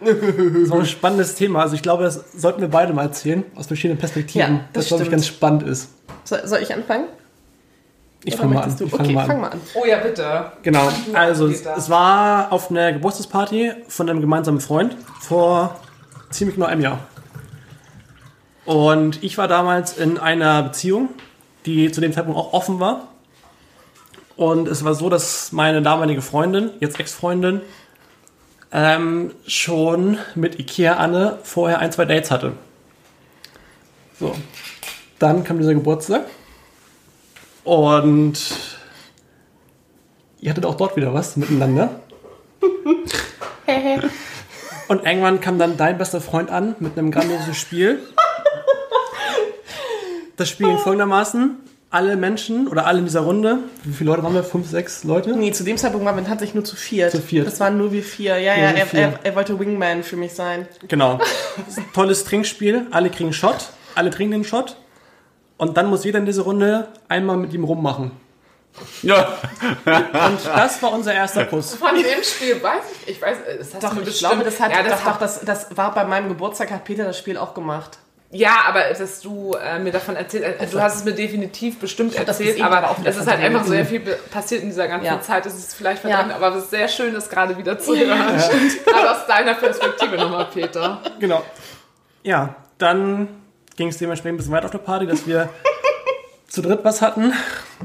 [0.01, 1.63] So ein spannendes Thema.
[1.63, 4.41] Also ich glaube, das sollten wir beide mal erzählen, aus verschiedenen Perspektiven.
[4.55, 5.91] Ja, das das glaube ich ganz spannend ist.
[6.25, 7.07] soll, soll ich anfangen?
[8.25, 8.77] Ich fange mal an.
[8.79, 9.27] Ich fang Okay, mal an.
[9.27, 9.61] fang mal an.
[9.75, 10.53] Oh ja, bitte.
[10.63, 15.77] Genau, also es, es war auf einer Geburtstagsparty von einem gemeinsamen Freund vor
[16.31, 16.99] ziemlich genau einem Jahr.
[18.65, 21.09] Und ich war damals in einer Beziehung,
[21.65, 23.09] die zu dem Zeitpunkt auch offen war.
[24.37, 27.61] Und es war so, dass meine damalige Freundin, jetzt Ex-Freundin,
[28.73, 32.53] ähm, schon mit Ikea Anne vorher ein, zwei Dates hatte.
[34.19, 34.35] So.
[35.19, 36.27] Dann kam dieser Geburtstag.
[37.65, 38.39] Und
[40.41, 42.01] ihr hattet auch dort wieder was miteinander.
[44.89, 48.01] Und irgendwann kam dann dein bester Freund an mit einem grandiosen Spiel.
[50.37, 51.57] Das Spiel ging folgendermaßen.
[51.91, 54.45] Alle Menschen oder alle in dieser Runde, wie viele Leute waren wir?
[54.45, 55.35] Fünf, sechs Leute?
[55.35, 57.13] Nee, zu dem Zeitpunkt waren wir tatsächlich nur zu viert.
[57.13, 57.47] Zu viert.
[57.47, 58.39] Das waren nur wir vier.
[58.39, 59.01] Ja, Nur ja, wir er, vier.
[59.01, 60.69] er, er wollte Wingman für mich sein.
[60.87, 61.19] Genau.
[61.95, 62.87] Tolles Trinkspiel.
[62.91, 63.71] Alle kriegen einen Shot.
[63.95, 64.77] Alle trinken den Shot.
[65.57, 68.11] Und dann muss jeder in dieser Runde einmal mit ihm rummachen.
[69.03, 69.39] Ja.
[69.87, 71.75] Und das war unser erster Kuss.
[71.75, 74.33] Von dem Spiel weiß ich, ich weiß, das hast Doch, du ich bestimmt.
[74.33, 76.85] glaube, das hat, ja, das doch, hat doch, das, das war bei meinem Geburtstag, hat
[76.85, 77.99] Peter das Spiel auch gemacht.
[78.31, 82.15] Ja, aber dass du äh, mir davon erzählt äh, du hast es mir definitiv bestimmt
[82.15, 85.21] erzählt, aber aber es ist halt einfach sehr viel passiert in dieser ganzen Ja.
[85.23, 85.47] Zeit.
[85.47, 86.11] Es ist vielleicht Ja.
[86.19, 88.19] verdrängt, aber es ist sehr schön, das gerade wieder zu hören.
[88.19, 91.01] Gerade aus deiner Perspektive nochmal, Peter.
[91.19, 91.43] Genau.
[92.23, 93.29] Ja, dann
[93.77, 95.49] ging es dementsprechend ein bisschen weiter auf der Party, dass wir
[96.49, 97.33] zu dritt was hatten.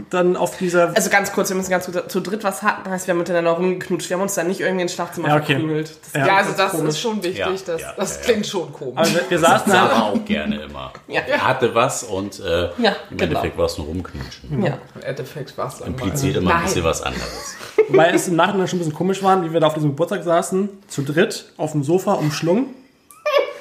[0.09, 0.95] Dann auf dieser.
[0.95, 2.89] Also ganz kurz, wir müssen ganz kurz zu dritt was hatten.
[2.89, 4.09] Heißt, wir haben miteinander rumgeknutscht.
[4.09, 5.53] Wir haben uns dann nicht irgendwie ins Schlafzimmer Ja, okay.
[5.53, 5.91] verkrümelt.
[6.01, 6.27] Das Ja.
[6.27, 6.89] Ja, also das komisch.
[6.89, 7.37] ist schon wichtig.
[7.39, 8.25] Ja, das ja, das ja, ja.
[8.25, 8.97] klingt schon komisch.
[8.97, 9.91] also wir, wir saßen halt.
[9.91, 10.93] Sarah auch gerne immer.
[11.07, 11.21] Ja.
[11.21, 13.23] Er hatte was und äh, Ja, im genau.
[13.23, 14.63] Endeffekt war es nur rumknutschen.
[14.63, 14.77] Ja.
[14.95, 16.65] Im Endeffekt war es Impliziert immer ein Nein.
[16.65, 17.55] bisschen was anderes.
[17.89, 20.23] Weil es im Nachhinein schon ein bisschen komisch war, wie wir da auf diesem Geburtstag
[20.23, 22.67] saßen, zu dritt auf dem Sofa umschlungen,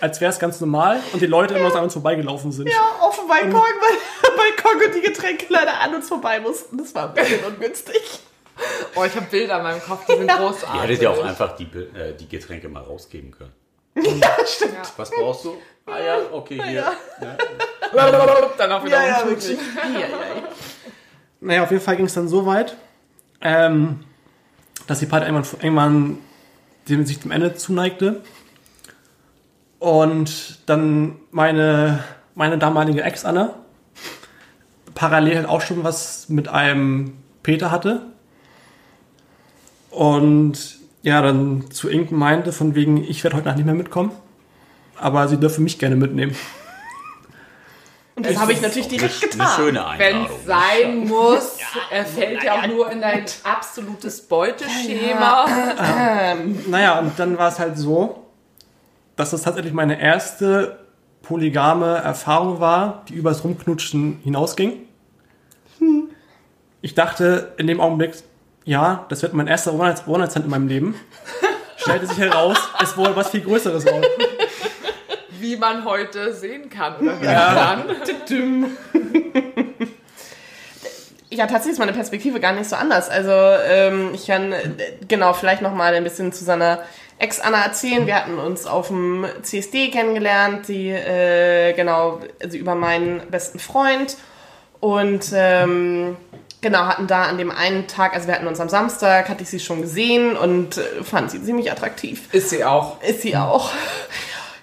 [0.03, 2.69] als wäre es ganz normal und die Leute immer so an uns vorbeigelaufen sind.
[2.69, 6.77] Ja, auf dem Balkon, weil Balkon und die Getränke leider an uns vorbei mussten.
[6.77, 8.03] Das war ein bisschen ungünstig.
[8.97, 10.75] Oh, ich habe Bilder in meinem Kopf, die sind großartig.
[10.75, 13.53] Ihr hättet ja auch einfach die, äh, die Getränke mal rausgeben können.
[14.97, 15.57] Was brauchst du?
[15.87, 16.85] Ah ja, okay, hier.
[18.85, 19.51] Wieder Ja, ja, umknutschen.
[19.51, 19.77] wirklich.
[19.77, 20.43] Ja, ja, ja.
[21.41, 22.77] Naja, auf jeden Fall ging es dann so weit,
[23.41, 24.01] ähm,
[24.88, 26.19] dass die Party irgendwann, irgendwann
[26.88, 28.23] dem, sich dem Ende zuneigte.
[29.83, 32.05] Und dann meine,
[32.37, 33.53] meine damalige Ex-Anna
[34.95, 38.03] parallel halt auch schon was mit einem Peter hatte.
[39.90, 44.12] Und ja, dann zu Inken meinte, von wegen, ich werde heute Nacht nicht mehr mitkommen.
[44.99, 46.37] Aber sie dürfe mich gerne mitnehmen.
[48.14, 49.40] Und das habe ich natürlich direkt Eine, getan.
[49.40, 51.59] eine schöne Wenn es sein muss,
[51.90, 55.47] er fällt ja auch nur in dein absolutes Beuteschema.
[56.68, 58.23] Naja, und dann war es halt so,
[59.23, 60.81] dass das tatsächlich meine erste
[61.23, 64.81] polygame Erfahrung war, die übers Rumknutschen hinausging.
[66.81, 68.15] Ich dachte in dem Augenblick,
[68.65, 70.97] ja, das wird mein erster One-Night-Stand in meinem Leben.
[71.77, 74.05] Stellte sich heraus, es wurde was viel Größeres raus.
[75.39, 77.85] Wie man heute sehen kann oder hören
[78.27, 78.77] kann.
[81.31, 83.09] Ja, tatsächlich ist meine Perspektive gar nicht so anders.
[83.09, 84.69] Also ähm, ich kann äh,
[85.09, 86.81] genau vielleicht noch mal ein bisschen zu seiner
[87.23, 88.07] Ex-Anna erzählen.
[88.07, 94.17] Wir hatten uns auf dem CSD kennengelernt, die äh, genau also über meinen besten Freund
[94.81, 96.17] und ähm,
[96.61, 99.49] genau hatten da an dem einen Tag, also wir hatten uns am Samstag, hatte ich
[99.49, 102.23] sie schon gesehen und äh, fand sie ziemlich attraktiv.
[102.33, 103.01] Ist sie auch.
[103.03, 103.71] Ist sie auch.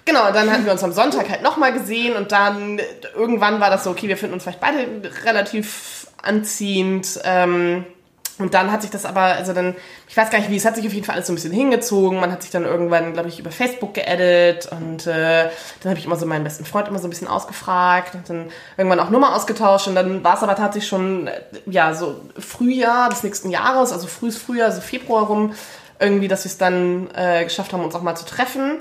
[0.04, 2.80] Genau, dann hatten wir uns am Sonntag halt nochmal gesehen und dann
[3.14, 4.86] irgendwann war das so, okay, wir finden uns vielleicht beide
[5.24, 7.20] relativ anziehend.
[7.24, 7.86] Ähm,
[8.40, 9.76] und dann hat sich das aber, also dann,
[10.08, 11.52] ich weiß gar nicht wie, es hat sich auf jeden Fall alles so ein bisschen
[11.52, 12.20] hingezogen.
[12.20, 15.48] Man hat sich dann irgendwann, glaube ich, über Facebook geedit und äh,
[15.82, 18.46] dann habe ich immer so meinen besten Freund immer so ein bisschen ausgefragt und dann
[18.76, 23.08] irgendwann auch Nummer ausgetauscht und dann war es aber tatsächlich schon, äh, ja, so Frühjahr
[23.08, 25.54] des nächsten Jahres, also frühes Frühjahr, also Februar rum,
[25.98, 28.80] irgendwie, dass wir es dann äh, geschafft haben, uns auch mal zu treffen.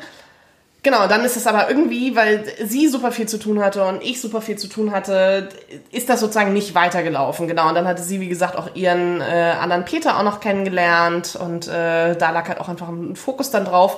[0.82, 4.22] Genau, dann ist es aber irgendwie, weil sie super viel zu tun hatte und ich
[4.22, 5.50] super viel zu tun hatte,
[5.92, 7.48] ist das sozusagen nicht weitergelaufen.
[7.48, 11.36] Genau, und dann hatte sie, wie gesagt, auch ihren äh, anderen Peter auch noch kennengelernt
[11.36, 13.98] und äh, da lag halt auch einfach ein Fokus dann drauf.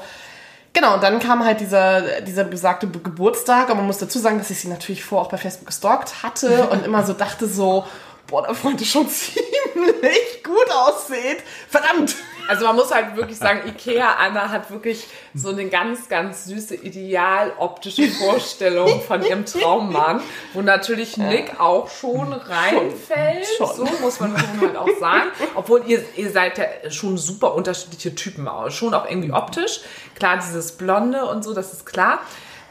[0.73, 4.49] Genau, und dann kam halt dieser, dieser besagte Geburtstag und man muss dazu sagen, dass
[4.49, 7.85] ich sie natürlich vor auch bei Facebook gestalkt hatte und immer so dachte so,
[8.25, 11.43] boah, der Freund ist schon ziemlich gut aussieht.
[11.69, 12.15] Verdammt!
[12.51, 16.75] Also man muss halt wirklich sagen, Ikea Anna hat wirklich so eine ganz, ganz süße,
[16.75, 20.19] ideal optische Vorstellung von ihrem Traummann,
[20.53, 23.47] wo natürlich Nick auch schon reinfällt.
[23.57, 23.87] Schon, schon.
[23.87, 25.29] So muss man schon halt auch sagen.
[25.55, 28.49] Obwohl ihr, ihr seid ja schon super unterschiedliche Typen.
[28.67, 29.79] Schon auch irgendwie optisch.
[30.15, 32.19] Klar, dieses Blonde und so, das ist klar.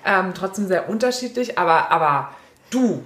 [0.05, 2.35] Ähm, trotzdem sehr unterschiedlich, aber, aber
[2.69, 3.03] du,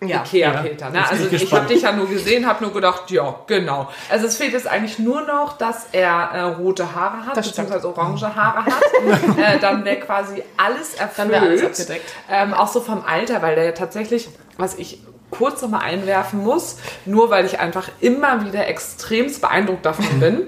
[0.00, 0.22] Ja.
[0.22, 0.90] Ikea, Ja, Peter.
[0.90, 1.08] Ne?
[1.08, 3.88] Also ich habe dich ja nur gesehen, habe nur gedacht, ja, genau.
[4.08, 7.68] Also es fehlt jetzt eigentlich nur noch, dass er äh, rote Haare hat, Das stimmt.
[7.70, 8.72] beziehungsweise orange Haare hat.
[9.38, 11.18] äh, dann wäre quasi alles erfüllt.
[11.18, 12.12] Dann wäre alles abgedeckt.
[12.30, 16.78] Ähm, auch so vom Alter, weil der ja tatsächlich, was ich kurz nochmal einwerfen muss,
[17.04, 20.46] nur weil ich einfach immer wieder extremst beeindruckt davon bin.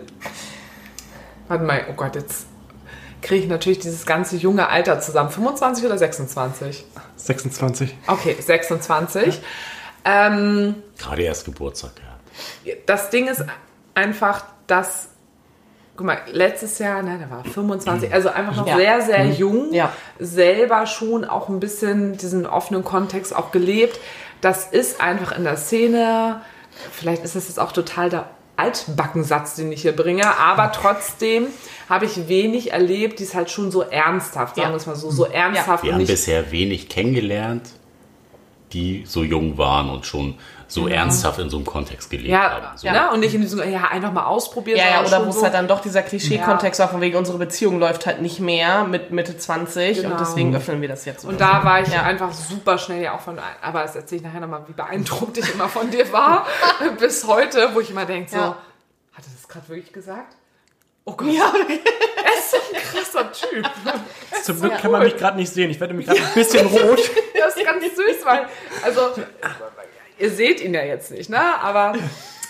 [1.49, 2.47] Warte mal, oh Gott, jetzt
[3.23, 5.31] kriege ich natürlich dieses ganze junge Alter zusammen.
[5.31, 6.85] 25 oder 26?
[7.17, 7.97] 26.
[8.07, 9.41] Okay, 26.
[10.05, 12.81] Ähm, Gerade erst Geburtstag gehabt.
[12.89, 13.45] das Ding ist
[13.95, 15.09] einfach, dass,
[15.97, 18.77] guck mal, letztes Jahr, nein, der war 25, also einfach noch Ja.
[18.77, 19.93] sehr, sehr jung, Ja.
[20.19, 23.99] selber schon auch ein bisschen diesen offenen Kontext auch gelebt.
[24.41, 26.41] Das ist einfach in der Szene,
[26.93, 28.29] vielleicht ist es jetzt auch total der
[28.61, 31.47] Altbackensatz, den ich hier bringe, aber trotzdem
[31.89, 34.73] habe ich wenig erlebt, die ist halt schon so ernsthaft, sagen Ja.
[34.73, 37.71] wir es mal so, so ernsthaft Wir und haben bisher wenig kennengelernt,
[38.73, 40.35] die so jung waren und schon
[40.71, 42.79] so ernsthaft in so einem Kontext gelebt ja, haben.
[42.79, 42.89] So.
[42.89, 43.11] Ne?
[43.13, 44.79] und nicht in diesem, ja, einfach mal ausprobieren.
[44.79, 47.39] Ja, ja, oder wo es so, halt dann doch dieser Klischee-Kontext war, von wegen unsere
[47.39, 50.13] Beziehung läuft halt nicht mehr mit Mitte 20 Genau.
[50.13, 51.25] und deswegen öffnen wir das jetzt.
[51.25, 52.03] Und da war ich Ja.
[52.05, 55.53] einfach super schnell ja auch von, aber das erzähle ich nachher nochmal, wie beeindruckt ich
[55.55, 56.47] immer von dir war,
[56.99, 58.57] bis heute, wo ich immer denke, so, Ja.
[59.13, 60.37] hat er das gerade wirklich gesagt?
[61.05, 63.69] Oh Gott, ja, er ist so ein krasser Typ.
[64.45, 65.71] Zum Glück kann man mich gerade nicht sehen.
[65.71, 67.01] Ich werde mich gerade ein bisschen rot.
[67.37, 68.47] Das ist ganz süß, weil,
[68.85, 69.01] also,
[70.21, 71.95] ihr seht ihn ja jetzt nicht, ne, aber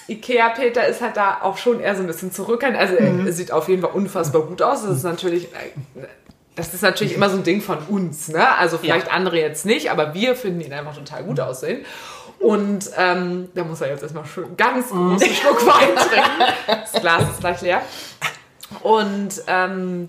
[0.08, 2.80] Ikea Peter ist halt da auch schon eher so ein bisschen zurückhaltend.
[2.80, 4.82] Also, er sieht auf jeden Fall unfassbar gut aus.
[4.82, 5.48] Das ist natürlich,
[6.56, 8.56] das ist natürlich immer so ein Ding von uns, ne?
[8.58, 11.84] Also vielleicht andere jetzt nicht, aber wir finden ihn einfach total gut aussehen.
[12.40, 16.54] Und ähm, da muss er jetzt erstmal schön ganz großen Schluck Wein trinken.
[16.66, 17.82] Das Glas ist gleich leer.
[18.82, 20.08] Und ähm,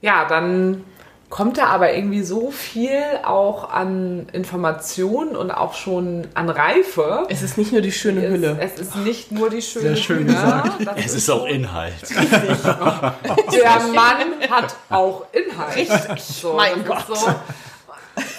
[0.00, 0.84] ja, dann
[1.30, 7.26] kommt da aber irgendwie so viel auch an Informationen und auch schon an Reife.
[7.28, 8.56] es ist nicht nur die schöne Hülle.
[8.60, 10.32] Es, es ist nicht nur die schöne Sehr schön Hülle.
[10.32, 10.86] gesagt.
[10.86, 11.92] Das Es ist auch Inhalt.
[12.10, 15.76] der Mann hat auch Inhalt.
[15.76, 16.22] Richtig.
[16.22, 17.04] So, Mein Gott.
[17.06, 17.34] So.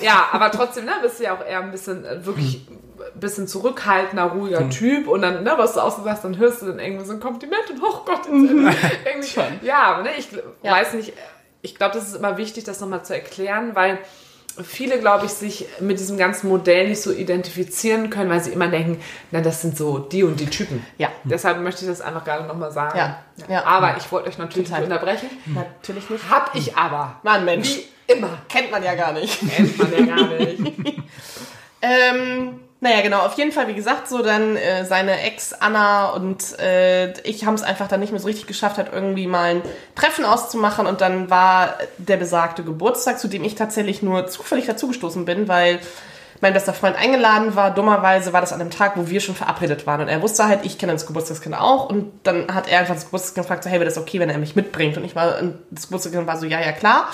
[0.01, 2.65] Ja, aber trotzdem, ne, bist du ja auch eher ein bisschen, äh, wirklich
[3.13, 4.69] ein bisschen zurückhaltender, ruhiger Hm.
[4.71, 7.13] Typ und dann, ne, was du auch so sagst, dann hörst du dann irgendwie so
[7.13, 10.27] ein Kompliment und oh Gott, jetzt irgendwie, ja, aber ne, ich
[10.63, 10.71] Ja.
[10.73, 11.13] weiß nicht,
[11.61, 13.99] ich glaube, das ist immer wichtig, das nochmal zu erklären, weil
[14.63, 18.67] viele, glaube ich, sich mit diesem ganzen Modell nicht so identifizieren können, weil sie immer
[18.67, 20.85] denken, na, das sind so die und die Typen.
[20.97, 21.09] Ja.
[21.23, 22.97] Deshalb möchte ich das einfach gerade nochmal sagen.
[22.97, 23.63] Ja, ja.
[23.65, 24.81] Aber ich wollte euch natürlich Total.
[24.81, 25.29] nicht unterbrechen.
[25.45, 26.29] Natürlich nicht.
[26.29, 27.19] Hab ich aber.
[27.23, 27.69] Mann, Mensch.
[28.07, 28.39] Wie immer.
[28.49, 29.39] Kennt man ja gar nicht.
[29.55, 30.59] Kennt man ja gar nicht.
[31.81, 36.57] Ähm, naja, genau, auf jeden Fall, wie gesagt, so dann äh, seine Ex Anna und
[36.59, 39.61] äh, ich haben es einfach dann nicht mehr so richtig geschafft, halt irgendwie mal ein
[39.95, 45.25] Treffen auszumachen und dann war der besagte Geburtstag, zu dem ich tatsächlich nur zufällig dazugestoßen
[45.25, 45.79] bin, weil
[46.41, 47.73] mein bester Freund eingeladen war.
[47.73, 50.01] Dummerweise war das an dem Tag, wo wir schon verabredet waren.
[50.01, 51.89] Und er wusste halt, ich kenne das Geburtstagskind auch.
[51.89, 54.37] Und dann hat er einfach das Geburtstagskind gefragt, so, hey, wäre das okay, wenn er
[54.37, 54.97] mich mitbringt?
[54.97, 57.09] Und ich war, und das Geburtstagskind war so, ja, ja, klar.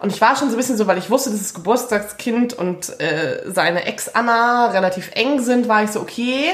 [0.00, 2.98] Und ich war schon so ein bisschen so, weil ich wusste, dass das Geburtstagskind und
[3.00, 6.52] äh, seine Ex-Anna relativ eng sind, war ich so, okay,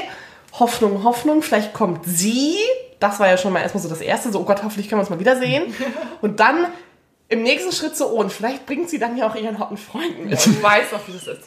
[0.59, 2.57] Hoffnung, Hoffnung, vielleicht kommt sie.
[2.99, 5.03] Das war ja schon mal erstmal so das Erste, so, oh Gott, hoffentlich können wir
[5.03, 5.73] uns mal wiedersehen.
[6.21, 6.67] Und dann
[7.29, 10.23] im nächsten Schritt so, oh, und vielleicht bringt sie dann ja auch ihren hotten Freund
[10.23, 10.33] mit.
[10.33, 11.43] Ich weiß auch, wie das wird.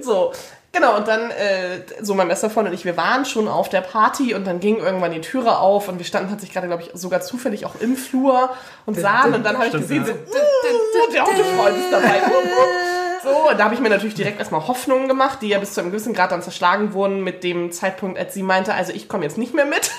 [0.00, 0.32] So,
[0.72, 3.80] genau, und dann, äh, so mein bester Freund und ich, wir waren schon auf der
[3.80, 6.90] Party und dann ging irgendwann die Türe auf und wir standen tatsächlich gerade, glaube ich,
[6.94, 8.50] sogar zufällig auch im Flur
[8.86, 10.12] und sahen und dann habe ich gesehen, so,
[11.12, 12.20] der hotte Freund ist dabei.
[13.20, 15.80] So, und da habe ich mir natürlich direkt erstmal Hoffnungen gemacht, die ja bis zu
[15.80, 19.24] einem gewissen Grad dann zerschlagen wurden mit dem Zeitpunkt, als sie meinte, also ich komme
[19.24, 19.90] jetzt nicht mehr mit.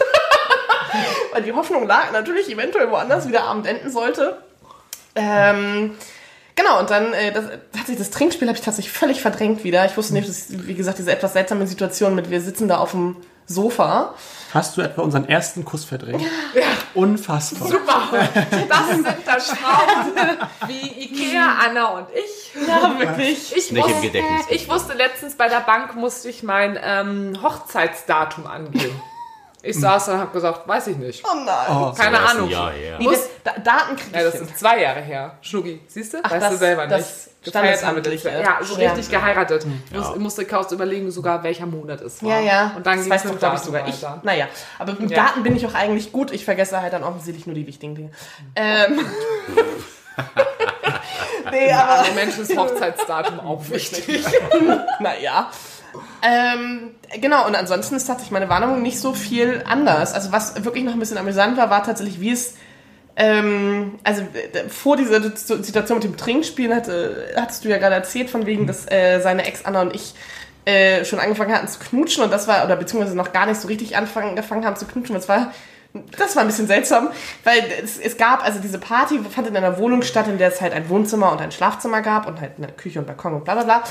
[1.33, 4.41] Weil die Hoffnung lag natürlich eventuell woanders, wie der Abend enden sollte.
[5.15, 5.95] Ähm,
[6.59, 9.85] genau, und dann äh, das, tatsächlich das Trinkspiel habe ich tatsächlich völlig verdrängt wieder.
[9.85, 12.91] Ich wusste nicht, dass, wie gesagt, diese etwas seltsame Situation mit, wir sitzen da auf
[12.91, 14.13] dem Sofa.
[14.53, 16.21] Hast du etwa unseren ersten Kuss verdrängt?
[16.53, 16.61] Ja.
[16.93, 17.67] Unfassbar.
[17.67, 18.01] Super.
[18.67, 22.67] Das sind dann Schrauben wie Ikea, Anna und ich.
[22.67, 23.55] Ja, wirklich.
[23.55, 24.45] Ich Nicht im wusste, Gedächtnis.
[24.49, 28.99] ich wusste letztens bei der Bank musste ich mein ähm, Hochzeitsdatum angeben.
[29.61, 31.23] Ich saß da und habe gesagt, weiß ich nicht.
[31.25, 31.67] Oh nein.
[31.69, 31.93] Oh.
[31.93, 32.45] Keine ist Ahnung.
[32.47, 32.97] Ein Jahr her.
[32.99, 34.43] Nee, das, da, Daten krieg ich Ja, das hin.
[34.43, 35.37] ist zwei Jahre her.
[35.41, 36.17] Schnucki, siehst du?
[36.23, 36.99] Ach, weißt das- du selber nicht.
[36.99, 38.91] das wir standesamtlich, äh, Ja, so ja.
[38.91, 39.65] richtig geheiratet.
[39.91, 39.99] Ja.
[39.99, 42.29] Muss, musste Chaos überlegen, sogar welcher Monat es war.
[42.31, 42.73] Ja, ja.
[42.75, 44.01] Und dann das ging weiß es glaube ich, sogar ich.
[44.01, 44.19] weiter.
[44.23, 45.25] Naja, aber mit Ja.
[45.25, 46.31] Daten bin ich auch eigentlich gut.
[46.31, 48.11] Ich vergesse halt dann offensichtlich nur die wichtigen Dinge.
[48.55, 49.05] Ähm.
[51.51, 52.05] nee, aber.
[52.13, 54.25] Menschen ist Hochzeitsdatum auch wichtig.
[54.99, 55.49] naja.
[56.21, 60.13] Ähm, genau, und ansonsten ist tatsächlich meine Warnung nicht so viel anders.
[60.13, 62.55] Also was wirklich noch ein bisschen amüsant war, war tatsächlich, wie es
[63.15, 68.29] ähm, also äh, vor dieser Situation mit dem Trinkspielen hatte, hattest du ja gerade erzählt,
[68.29, 70.13] von wegen, dass äh, seine Ex Anna und ich
[70.65, 73.67] äh, schon angefangen hatten zu knutschen und das war, oder beziehungsweise noch gar nicht so
[73.67, 75.15] richtig anfangen, angefangen haben zu knutschen.
[75.15, 75.51] Das war,
[76.17, 77.09] das war ein bisschen seltsam,
[77.43, 80.61] weil es, es gab, also diese Party fand in einer Wohnung statt, in der es
[80.61, 83.55] halt ein Wohnzimmer und ein Schlafzimmer gab und halt eine Küche und Balkon und bla
[83.55, 83.83] bla bla.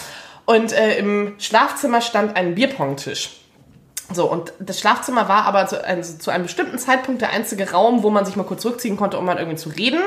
[0.49, 3.33] Und äh, im Schlafzimmer stand ein Bierpongtisch.
[4.11, 8.03] So, und das Schlafzimmer war aber zu, also zu einem bestimmten Zeitpunkt der einzige Raum,
[8.03, 10.01] wo man sich mal kurz zurückziehen konnte, um mal irgendwie zu reden.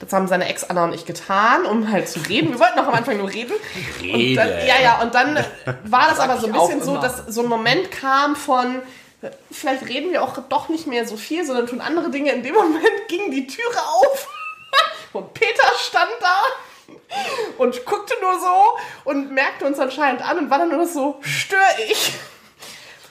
[0.00, 2.50] Das haben seine Ex Anna und ich getan, um halt zu reden.
[2.50, 3.52] Wir wollten auch am Anfang nur reden.
[3.52, 4.66] Und dann, Rede.
[4.66, 5.36] ja, ja, und dann
[5.84, 8.82] war das Sag aber so ein bisschen so, dass so ein Moment kam von,
[9.52, 12.32] vielleicht reden wir auch doch nicht mehr so viel, sondern tun andere Dinge.
[12.32, 14.26] In dem Moment ging die Türe auf
[15.12, 16.42] und Peter stand da
[17.58, 21.60] und guckte nur so und merkte uns anscheinend an und war dann nur so, störe
[21.90, 22.14] ich?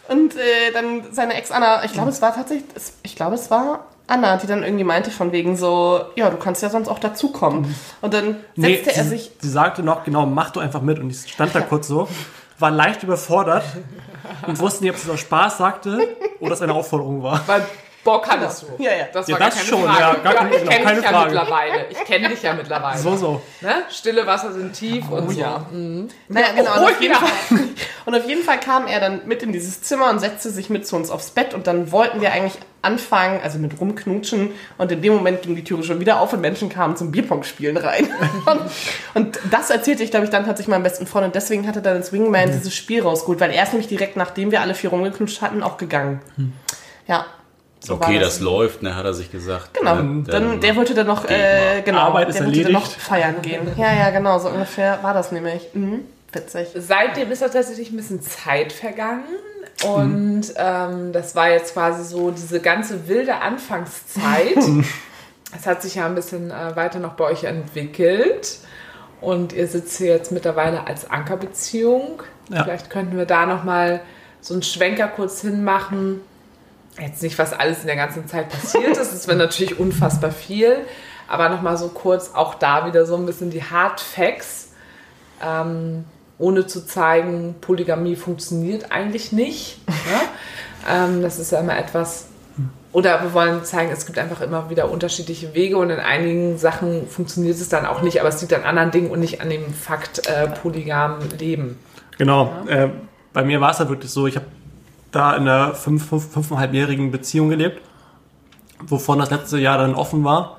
[0.10, 3.50] Und äh, dann seine Ex Anna, ich glaube, es war tatsächlich, es, ich glaube, es
[3.50, 7.00] war Anna, die dann irgendwie meinte von wegen so, ja, du kannst ja sonst auch
[7.00, 7.74] dazukommen.
[8.02, 11.00] Und dann Nee, setzte er sie, sich, sie sagte noch, genau, mach du einfach mit.
[11.00, 12.10] Und ich stand da kurz so,
[12.60, 13.64] war leicht überfordert
[14.46, 17.42] und wusste nicht, ob sie es aus Spaß sagte oder es eine Aufforderung war.
[17.48, 17.66] Weil
[18.04, 18.84] Bock hattest du.
[18.84, 19.06] Ja, ja.
[19.14, 20.00] Das Ja, war gar das keine schon, Frage.
[20.00, 21.26] ja, gar keine- ich kenne dich ja Frage.
[21.32, 21.86] mittlerweile.
[21.90, 23.00] Ich kenne dich ja mittlerweile.
[23.00, 23.42] So, so.
[23.62, 23.76] Ne?
[23.90, 25.40] Stille Wasser sind tief und so.
[25.40, 25.66] ja.
[25.72, 26.72] Naja, genau.
[26.76, 27.20] Oh, und, auf jeden ja.
[27.20, 27.60] Fall,
[28.06, 30.86] und auf jeden Fall kam er dann mit in dieses Zimmer und setzte sich mit
[30.86, 35.02] zu uns aufs Bett und dann wollten wir eigentlich anfangen, also mit rumknutschen und in
[35.02, 38.10] dem Moment ging die Türe schon wieder auf und Menschen kamen zum Bierpong-Spielen rein.
[38.46, 38.62] und,
[39.14, 41.98] und das erzählte ich, glaube ich, dann tatsächlich meinem besten Freund und deswegen hatte dann
[41.98, 45.42] das Wingman dieses Spiel rausgeholt, weil er ist nämlich direkt, nachdem wir alle vier rumgeknutscht
[45.42, 46.22] hatten, auch gegangen.
[47.08, 47.26] Ja.
[47.84, 49.74] So okay, das läuft, ne, hat er sich gesagt.
[49.74, 52.90] Genau, Ne, dann, der wollte dann noch, äh, genau, Arbeit ist der wollte dann noch
[52.90, 53.68] feiern gehen.
[53.78, 55.70] Ja, ja, genau, so ungefähr war das nämlich.
[55.74, 56.02] Mhm.
[56.32, 56.70] Witzig.
[56.76, 59.26] Seitdem ist auch tatsächlich ein bisschen Zeit vergangen.
[59.86, 64.58] Und ähm, das war jetzt quasi so diese ganze wilde Anfangszeit.
[65.56, 68.58] Es hat sich ja ein bisschen äh, weiter noch bei euch entwickelt.
[69.22, 72.24] Und ihr sitzt hier jetzt mittlerweile als Ankerbeziehung.
[72.50, 72.64] Ja.
[72.64, 74.02] Vielleicht könnten wir da nochmal
[74.42, 76.22] so einen Schwenker kurz hinmachen.
[77.00, 79.14] Jetzt nicht, was alles in der ganzen Zeit passiert ist.
[79.14, 80.78] Es wäre natürlich unfassbar viel.
[81.28, 84.72] Aber nochmal so kurz auch da wieder so ein bisschen die Hard Facts.
[85.44, 86.06] Ähm,
[86.38, 89.80] ohne zu zeigen, Polygamie funktioniert eigentlich nicht.
[89.88, 89.94] Ne?
[90.90, 92.28] ähm, das ist ja immer etwas.
[92.92, 97.08] Oder wir wollen zeigen, es gibt einfach immer wieder unterschiedliche Wege und in einigen Sachen
[97.08, 99.74] funktioniert es dann auch nicht, aber es liegt an anderen Dingen und nicht an dem
[99.74, 101.80] Fakt äh, polygam Leben.
[102.20, 102.54] Genau.
[102.68, 102.90] Äh,
[103.32, 104.46] bei mir war es halt wirklich so, ich habe
[105.14, 107.82] da in einer fünf, fünf, fünfeinhalbjährigen Beziehung gelebt,
[108.86, 110.58] wovon das letzte Jahr dann offen war.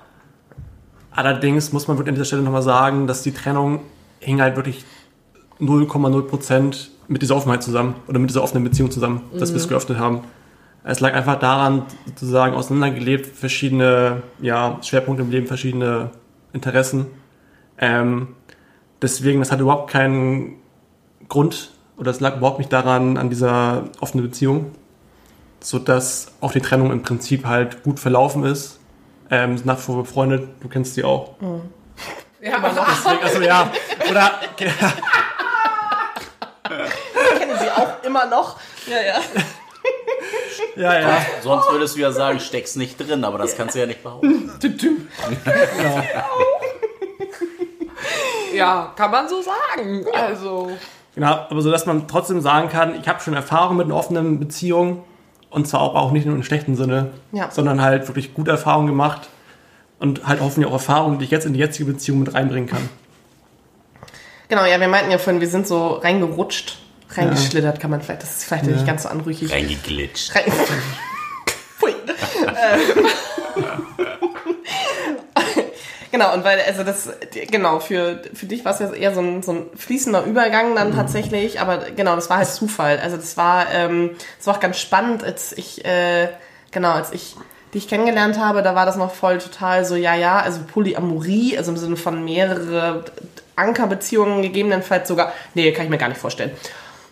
[1.10, 3.80] Allerdings muss man wirklich an dieser Stelle nochmal sagen, dass die Trennung
[4.20, 4.84] hing halt wirklich
[5.60, 9.68] 0,0 Prozent mit dieser Offenheit zusammen oder mit dieser offenen Beziehung zusammen, dass wir es
[9.68, 10.22] geöffnet haben.
[10.84, 16.10] Es lag einfach daran, sozusagen auseinandergelebt, verschiedene ja, Schwerpunkte im Leben, verschiedene
[16.52, 17.06] Interessen.
[17.78, 18.28] Ähm,
[19.00, 20.56] deswegen, das hat überhaupt keinen
[21.28, 24.74] Grund, oder es lag überhaupt nicht daran, an dieser offenen Beziehung,
[25.60, 28.78] sodass auch die Trennung im Prinzip halt gut verlaufen ist.
[29.30, 31.34] Ähm, sind nach wie vor befreundet, du kennst sie auch.
[32.40, 33.70] Ja, Deswegen, also ja,
[34.10, 34.56] oder Ich
[37.38, 38.56] kenne sie auch immer noch.
[38.86, 39.20] Ja, ja.
[40.76, 43.86] ja, ja, Sonst würdest du ja sagen, steckst nicht drin, aber das kannst du ja
[43.86, 44.52] nicht behaupten.
[44.60, 46.04] genau.
[48.54, 50.04] ja, kann man so sagen.
[50.12, 50.76] Also,
[51.14, 54.40] Genau, aber so, dass man trotzdem sagen kann, ich habe schon Erfahrung mit einer offenen
[54.40, 55.04] Beziehung
[55.50, 57.50] und zwar auch, auch nicht nur im schlechten Sinne, Ja.
[57.50, 59.28] sondern halt wirklich gute Erfahrungen gemacht
[60.00, 62.88] und halt hoffentlich auch Erfahrungen, die ich jetzt in die jetzige Beziehung mit reinbringen kann.
[64.48, 66.78] Genau, ja, wir meinten ja vorhin, wir sind so reingerutscht,
[67.10, 69.52] reingeschlittert, kann man vielleicht, das ist vielleicht nicht ganz so anrüchig.
[69.52, 70.34] Reingeglitscht.
[70.34, 70.44] Rein.
[71.78, 71.94] Pfui.
[72.46, 73.06] Ähm.
[76.14, 77.08] Genau, und weil, also das,
[77.50, 80.94] genau, für, für dich war es ja eher so ein, so ein fließender Übergang dann
[80.94, 83.00] tatsächlich, aber genau, das war halt Zufall.
[83.02, 86.28] Also das war, ähm, das war auch ganz spannend, als ich, äh,
[86.70, 87.34] genau, als ich
[87.74, 91.72] dich kennengelernt habe, da war das noch voll total so, ja, ja, also Polyamorie, also
[91.72, 93.04] im Sinne von mehrere
[93.56, 96.52] Ankerbeziehungen gegebenenfalls sogar, nee, kann ich mir gar nicht vorstellen.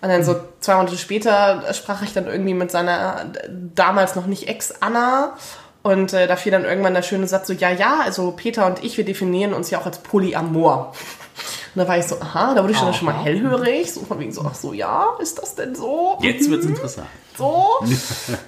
[0.01, 3.33] Und dann so zwei Monate später sprach ich dann irgendwie mit seiner
[3.75, 5.37] damals noch nicht Ex-Anna.
[5.83, 8.85] Und äh, da fiel dann irgendwann der schöne Satz so, ja, ja, also Peter und
[8.85, 10.93] ich, wir definieren uns ja auch als Polyamor.
[11.75, 14.21] Und da war ich so, aha, da wurde ich dann schon mal hellhörig, so von
[14.21, 16.19] wegen so, ach so, ja, ist das denn so?
[16.21, 17.07] Jetzt wird's interessant.
[17.39, 17.67] so.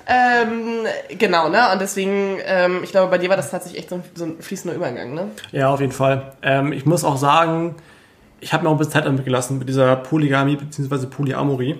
[0.06, 0.86] ähm,
[1.18, 1.72] genau, ne?
[1.72, 4.40] Und deswegen, ähm, ich glaube, bei dir war das tatsächlich echt so ein, so ein
[4.40, 5.30] fließender Übergang, ne?
[5.52, 6.34] Ja, auf jeden Fall.
[6.42, 7.76] Ähm, ich muss auch sagen,
[8.40, 11.06] ich habe mir auch ein bisschen Zeit damit gelassen mit dieser Polygamie bzw.
[11.06, 11.78] Polyamorie.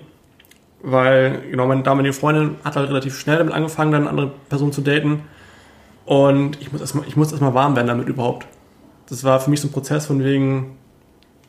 [0.81, 4.71] Weil, genau, meine damalige Freundin hat halt relativ schnell damit angefangen, dann eine andere Person
[4.71, 5.23] zu daten.
[6.05, 8.47] Und ich muss erstmal, ich muss erstmal warm werden damit überhaupt.
[9.09, 10.77] Das war für mich so ein Prozess von wegen,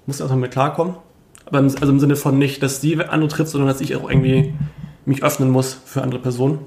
[0.02, 0.96] ich muss erstmal mit klarkommen.
[1.44, 4.08] Aber im, also im Sinne von nicht, dass sie andere tritt, sondern dass ich auch
[4.08, 4.54] irgendwie
[5.04, 6.58] mich öffnen muss für andere Personen.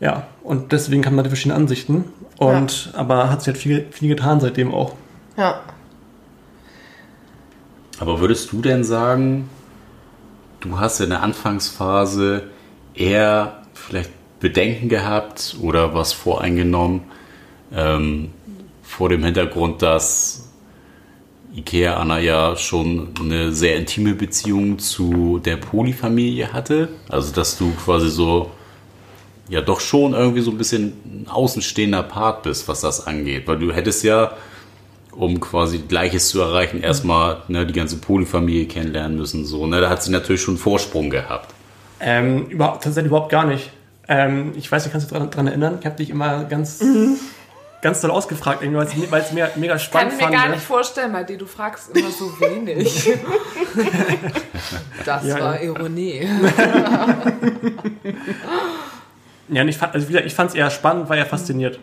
[0.00, 2.04] Ja, und deswegen haben wir die verschiedenen Ansichten.
[2.36, 4.94] Und, aber hat sich halt viel, viel getan seitdem auch.
[5.36, 5.60] Ja.
[8.00, 9.48] Aber würdest du denn sagen,
[10.60, 12.42] du hast in der Anfangsphase
[12.94, 14.10] eher vielleicht
[14.44, 17.04] Bedenken gehabt oder was voreingenommen
[17.74, 18.28] ähm,
[18.82, 20.50] vor dem Hintergrund, dass
[21.56, 26.90] Ikea Anna ja schon eine sehr intime Beziehung zu der Polyfamilie hatte?
[27.08, 28.50] Also dass du quasi so
[29.48, 33.48] ja doch schon irgendwie so ein bisschen ein außenstehender Part bist, was das angeht.
[33.48, 34.32] Weil du hättest ja,
[35.12, 39.46] um quasi Gleiches zu erreichen, erstmal ne, die ganze Polyfamilie kennenlernen müssen.
[39.46, 39.80] So, ne?
[39.80, 41.54] Da hat sie natürlich schon einen Vorsprung gehabt.
[41.98, 43.70] Ähm, überhaupt, tatsächlich überhaupt gar nicht.
[44.08, 45.78] Ähm, ich weiß nicht, kannst du dich daran erinnern?
[45.80, 46.84] Ich habe dich immer ganz,
[47.80, 50.34] ganz doll ausgefragt, weil es- weil mir mega kann spannend ich mir fand.
[50.36, 50.54] gar ne?
[50.54, 53.10] nicht vorstellen, bei dir, du fragst immer so wenig.
[55.04, 55.62] Das Ja, war ja.
[55.70, 56.26] Ironie.
[59.48, 61.78] Ja, und ich fand also ich fand es eher spannend, war eher fasziniert.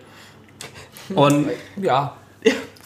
[1.13, 2.15] Und, Ja,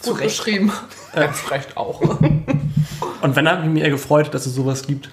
[0.00, 0.36] Zu gut Recht.
[0.36, 0.72] beschrieben.
[1.14, 2.00] Ganz recht auch.
[2.00, 5.10] und wenn, habe ich mich eher gefreut, dass es sowas gibt.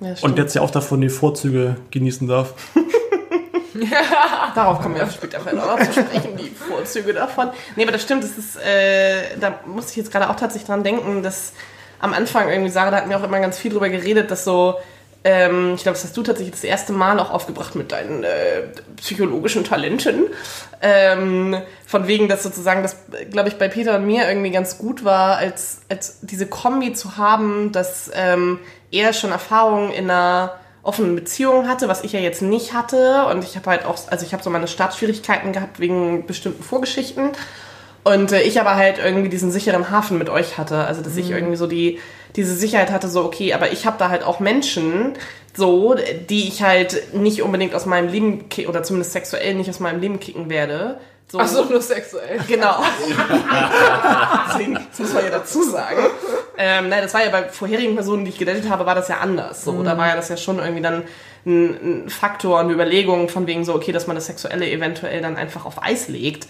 [0.00, 2.54] Ja, Und jetzt ja auch davon die Vorzüge genießen darf.
[4.54, 7.50] Darauf kommen wir später vielleicht auch noch zu sprechen, die Vorzüge davon.
[7.76, 10.82] Nee, aber das stimmt, das ist, äh, da musste ich jetzt gerade auch tatsächlich dran
[10.82, 11.52] denken, dass
[11.98, 14.74] am Anfang irgendwie, Sarah, da hatten wir auch immer ganz viel drüber geredet, dass so,
[15.24, 18.62] ähm, ich glaube, das hast du tatsächlich das erste Mal auch aufgebracht mit deinen äh,
[18.96, 20.26] psychologischen Talenten.
[20.82, 22.96] Ähm, von wegen, dass sozusagen das,
[23.30, 27.16] glaube ich, bei Peter und mir irgendwie ganz gut war, als, als diese Kombi zu
[27.16, 28.58] haben, dass ähm,
[28.90, 33.26] er schon Erfahrungen in einer offenen Beziehung hatte, was ich ja jetzt nicht hatte.
[33.26, 37.30] Und ich habe halt auch, also ich habe so meine Startschwierigkeiten gehabt wegen bestimmten Vorgeschichten.
[38.04, 40.84] Und äh, ich aber halt irgendwie diesen sicheren Hafen mit euch hatte.
[40.84, 41.98] Also, dass ich irgendwie so die,
[42.36, 45.14] diese Sicherheit hatte, so, okay, aber ich habe da halt auch Menschen,
[45.56, 45.96] so,
[46.28, 50.20] die ich halt nicht unbedingt aus meinem Leben, oder zumindest sexuell nicht aus meinem Leben
[50.20, 51.00] kicken werde.
[51.28, 52.38] So, Achso, nur sexuell.
[52.46, 52.76] Genau.
[54.48, 56.02] Deswegen, das muss man ja dazu sagen.
[56.56, 59.18] Ähm, nein, das war ja bei vorherigen Personen, die ich gedatet habe, war das ja
[59.18, 59.64] anders.
[59.64, 61.02] So, da war ja das ja schon irgendwie dann
[61.44, 65.36] ein, ein Faktor, eine Überlegung von wegen so, okay, dass man das Sexuelle eventuell dann
[65.36, 66.46] einfach auf Eis legt.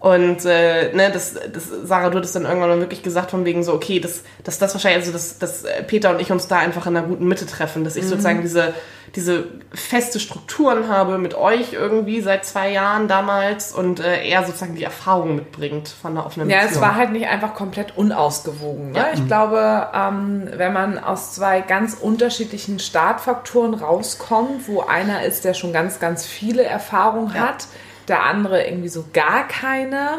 [0.00, 3.62] Und äh, ne, das, das, Sarah, du hattest dann irgendwann mal wirklich gesagt von wegen
[3.62, 6.56] so, okay, dass, dass das wahrscheinlich, also dass, dass äh, Peter und ich uns da
[6.56, 8.72] einfach in einer guten Mitte treffen, dass ich sozusagen diese,
[9.14, 9.44] diese
[9.74, 14.84] feste Strukturen habe mit euch irgendwie seit zwei Jahren damals und äh, er sozusagen die
[14.84, 16.76] Erfahrung mitbringt von einer offenen Ja, Beziehung.
[16.76, 18.92] es war halt nicht einfach komplett unausgewogen.
[18.92, 19.04] Ne?
[19.12, 25.52] Ich glaube, ähm, wenn man aus zwei ganz unterschiedlichen Startfaktoren rauskommt, wo einer ist, der
[25.52, 27.48] schon ganz, ganz viele Erfahrungen Ja.
[27.48, 27.66] hat,
[28.10, 30.18] der andere irgendwie so gar keine,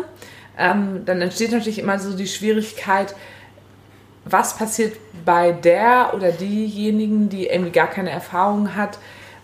[0.57, 3.13] ähm, dann entsteht natürlich immer so die Schwierigkeit,
[4.25, 8.97] was passiert bei der oder diejenigen, die irgendwie gar keine Erfahrung hat,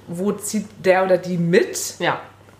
[0.07, 1.95] wo zieht der oder die mit?
[1.99, 2.19] Ja.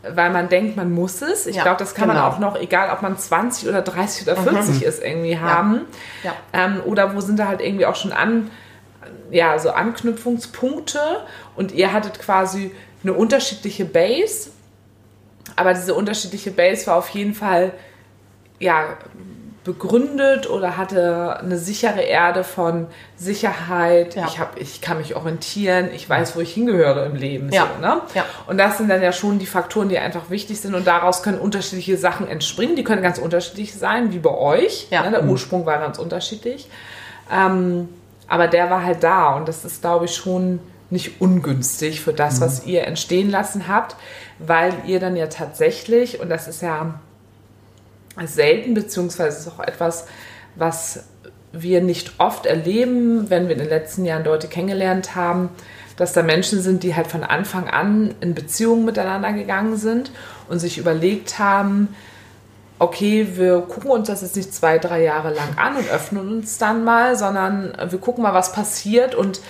[0.10, 1.48] Weil man denkt, man muss es.
[1.48, 2.28] Ich Ja, glaube, das kann man genau.
[2.28, 5.82] auch noch, egal ob man 20 oder 30 oder 40 ist, irgendwie haben.
[6.24, 6.34] Ja.
[6.54, 8.50] Ähm, oder wo sind da halt irgendwie auch schon an,
[9.32, 11.00] ja, so Anknüpfungspunkte
[11.56, 12.72] und ihr hattet quasi
[13.04, 14.50] eine unterschiedliche Base,
[15.56, 17.72] aber diese unterschiedliche Base war auf jeden Fall,
[18.60, 18.98] ja,
[19.68, 22.88] begründet oder hatte eine sichere Erde von
[23.18, 24.16] Sicherheit.
[24.16, 24.26] Ja.
[24.26, 27.52] Ich, hab, ich kann mich orientieren, ich weiß, wo ich hingehöre im Leben.
[27.52, 27.68] Ja.
[27.76, 28.02] So, ne?
[28.16, 28.24] Ja.
[28.48, 31.38] Und das sind dann ja schon die Faktoren, die einfach wichtig sind und daraus können
[31.38, 32.78] unterschiedliche Sachen entspringen.
[32.78, 34.88] Die können ganz unterschiedlich sein, wie bei euch.
[34.90, 35.04] Ja.
[35.04, 35.12] Ne?
[35.12, 36.70] Der Ursprung war ganz unterschiedlich.
[37.30, 37.90] Ähm,
[38.30, 40.60] aber der war halt da und das ist, glaube ich, schon
[40.90, 43.96] nicht ungünstig für das, was ihr entstehen lassen habt,
[44.40, 47.00] weil ihr dann ja tatsächlich, und das ist ja
[48.26, 50.08] selten, beziehungsweise ist auch etwas,
[50.56, 51.04] was
[51.52, 55.50] wir nicht oft erleben, wenn wir in den letzten Jahren Leute kennengelernt haben,
[55.98, 60.12] dass da Menschen sind, die halt von Anfang an in Beziehungen miteinander gegangen sind
[60.48, 61.90] und sich überlegt haben,
[62.80, 66.60] okay, wir gucken uns das jetzt nicht zwei, drei Jahre lang an und öffnen uns
[66.60, 69.16] dann mal, sondern wir gucken mal, was passiert.
[69.16, 69.42] Und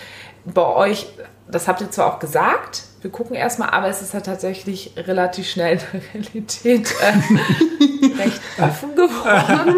[0.54, 1.08] bei euch,
[1.50, 5.50] das habt ihr zwar auch gesagt, wir gucken erstmal, aber es ist ja tatsächlich relativ
[5.50, 7.14] schnell in der Realität äh,
[8.22, 9.76] recht offen geworden.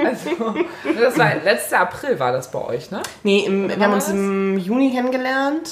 [0.04, 0.54] also,
[1.00, 3.02] das war letzter April war das bei euch, ne?
[3.22, 5.70] Nee, im, wir haben uns im Juni kennengelernt.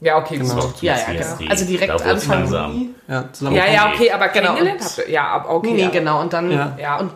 [0.00, 0.54] Ja, okay, Genau.
[0.56, 0.82] gut.
[0.82, 1.50] Ja, ja, genau.
[1.50, 2.46] Also direkt Anfang.
[2.52, 2.94] Juni.
[3.08, 5.10] Ja, Ja, ja, okay, aber Genau, kennengelernt und- habt ihr?
[5.10, 5.68] Ja, ab- okay.
[5.70, 5.88] Nee, nee, ja.
[5.88, 6.20] genau.
[6.20, 6.76] Und dann, Ja.
[6.78, 6.96] Ja.
[6.98, 7.12] und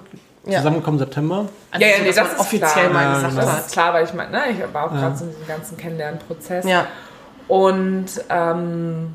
[0.46, 0.58] ja.
[0.58, 1.48] zusammengekommen September.
[1.70, 3.02] Also Ja, ja, nee, das ist offiziell klar.
[3.02, 3.46] Ja, gesagt genau.
[3.46, 5.76] Das ist klar, weil ich meine, ne, ich war auch gerade so in diesem ganzen
[5.76, 6.64] Kennenlernprozess.
[6.66, 6.86] Ja.
[7.48, 9.14] Und ähm,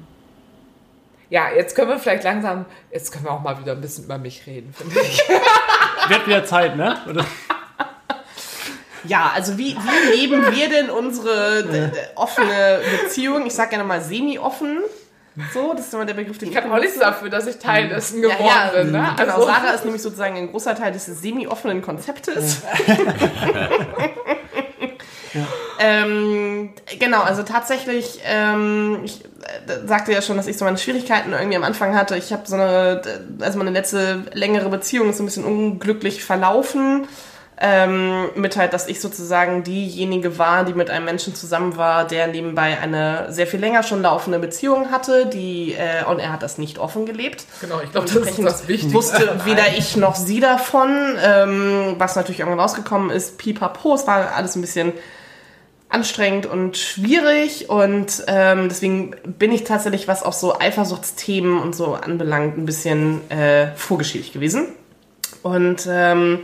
[1.30, 4.18] ja, jetzt können wir vielleicht langsam, jetzt können wir auch mal wieder ein bisschen über
[4.18, 5.22] mich reden, finde ich.
[6.10, 6.98] Wird wieder Zeit, ne?
[7.10, 7.26] Oder?
[9.06, 13.46] Ja, also wie, wie leben wir denn unsere d- offene Beziehung?
[13.46, 14.80] Ich sag gerne mal semi-offen.
[15.54, 17.90] So, das ist immer der Begriff, den Ich kann auch nichts dafür, dass ich Teil
[17.90, 18.92] dessen geworden ja, bin.
[18.92, 19.14] Ne?
[19.18, 22.62] Genau, Also, Sarah ist nämlich sozusagen ein großer Teil des semi-offenen Konzeptes.
[25.80, 31.34] ähm, genau, also tatsächlich, ähm, ich äh, sagte ja schon, dass ich so meine Schwierigkeiten
[31.34, 32.16] irgendwie am Anfang hatte.
[32.16, 33.02] Ich habe so eine,
[33.42, 37.08] also meine letzte längere Beziehung ist so ein bisschen unglücklich verlaufen.
[37.58, 42.28] Ähm, mit halt, dass ich sozusagen diejenige war, die mit einem Menschen zusammen war, der
[42.28, 46.58] nebenbei eine sehr viel länger schon laufende Beziehung hatte, die äh, und er hat das
[46.58, 47.46] nicht offen gelebt.
[47.62, 48.94] genau, ich glaube, das ist das Wichtigste.
[48.94, 50.90] Wusste weder ich noch sie davon,
[51.24, 53.38] ähm, was natürlich irgendwann rausgekommen ist.
[53.38, 54.92] Pipapo, es war alles ein bisschen
[55.88, 61.94] anstrengend und schwierig und ähm, deswegen bin ich tatsächlich, was auch so Eifersuchtsthemen und so
[61.94, 64.68] anbelangt, ein bisschen äh, vorgeschädigt gewesen.
[65.42, 66.40] Und ähm,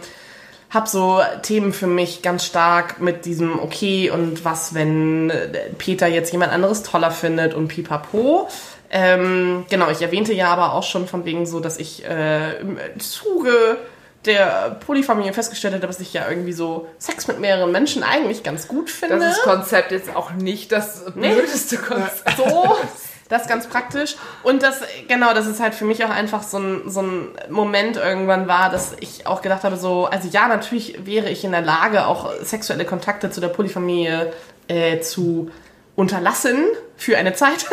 [0.71, 6.07] habe so Themen für mich ganz stark mit diesem okay und was, wenn äh, Peter
[6.07, 8.47] jetzt jemand anderes toller findet und pipapo.
[8.89, 12.77] Ähm, genau, ich erwähnte ja aber auch schon von wegen so, dass ich äh, im
[12.99, 13.77] Zuge
[14.25, 18.67] der Polyfamilie festgestellt habe, dass ich ja irgendwie so Sex mit mehreren Menschen eigentlich ganz
[18.67, 19.17] gut finde.
[19.19, 22.37] Das ist Konzept jetzt auch nicht das blödeste Konzept.
[22.37, 22.77] so.
[23.31, 24.17] Das ist ganz praktisch.
[24.43, 27.95] Und das, genau, das ist halt für mich auch einfach so ein, so ein Moment
[27.95, 31.61] irgendwann war, dass ich auch gedacht habe, so, also ja, natürlich wäre ich in der
[31.61, 34.33] Lage, auch sexuelle Kontakte zu der Polyfamilie
[34.67, 35.49] äh, zu
[35.95, 36.65] unterlassen
[36.97, 37.67] für eine Zeit.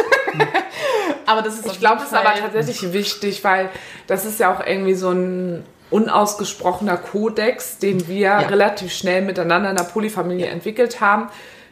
[1.27, 3.69] aber das ist Ich glaube, das ist aber tatsächlich wichtig, weil
[4.07, 9.77] das ist ja auch irgendwie so ein unausgesprochener Kodex, den wir relativ schnell miteinander in
[9.77, 11.31] der Polyfamilie entwickelt haben.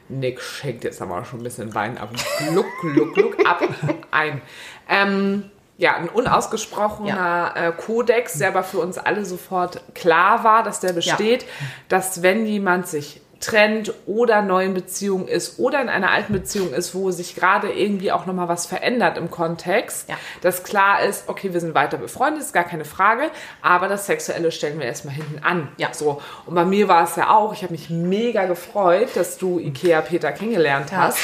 [0.08, 2.10] Nick schenkt jetzt aber schon ein bisschen Wein ab.
[2.50, 3.62] Gluck, gluck, gluck, ab,
[4.10, 4.40] ein.
[4.88, 10.80] Ähm, ja, ein unausgesprochener äh, Kodex, der aber für uns alle sofort klar war, dass
[10.80, 11.44] der besteht,
[11.88, 16.72] dass wenn jemand sich trennt oder neu in Beziehung ist oder in einer alten Beziehung
[16.74, 20.16] ist, wo sich gerade irgendwie auch nochmal was verändert im Kontext, Ja.
[20.42, 23.30] dass klar ist, okay, wir sind weiter befreundet, ist gar keine Frage,
[23.62, 25.68] aber das Sexuelle stellen wir erstmal hinten an.
[25.76, 25.88] Ja.
[25.92, 26.20] So.
[26.46, 30.00] Und bei mir war es ja auch, ich habe mich mega gefreut, dass du Ikea
[30.02, 31.18] Peter kennengelernt hast.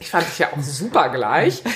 [0.00, 1.62] Ich fand dich ja auch super gleich.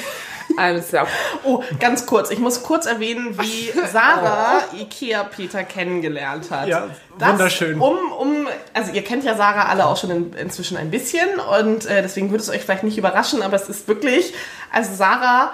[0.76, 1.07] Ist ja
[1.45, 2.30] Oh, ganz kurz.
[2.30, 6.68] Ich muss kurz erwähnen, wie Sarah Ikea Peter kennengelernt hat.
[6.68, 6.88] Ja,
[7.18, 7.80] wunderschön.
[7.80, 11.28] Um, um, also ihr kennt ja Sarah alle auch schon in, inzwischen ein bisschen
[11.59, 14.34] und äh, deswegen würde es euch vielleicht nicht überraschen, aber es ist wirklich,
[14.72, 15.53] also Sarah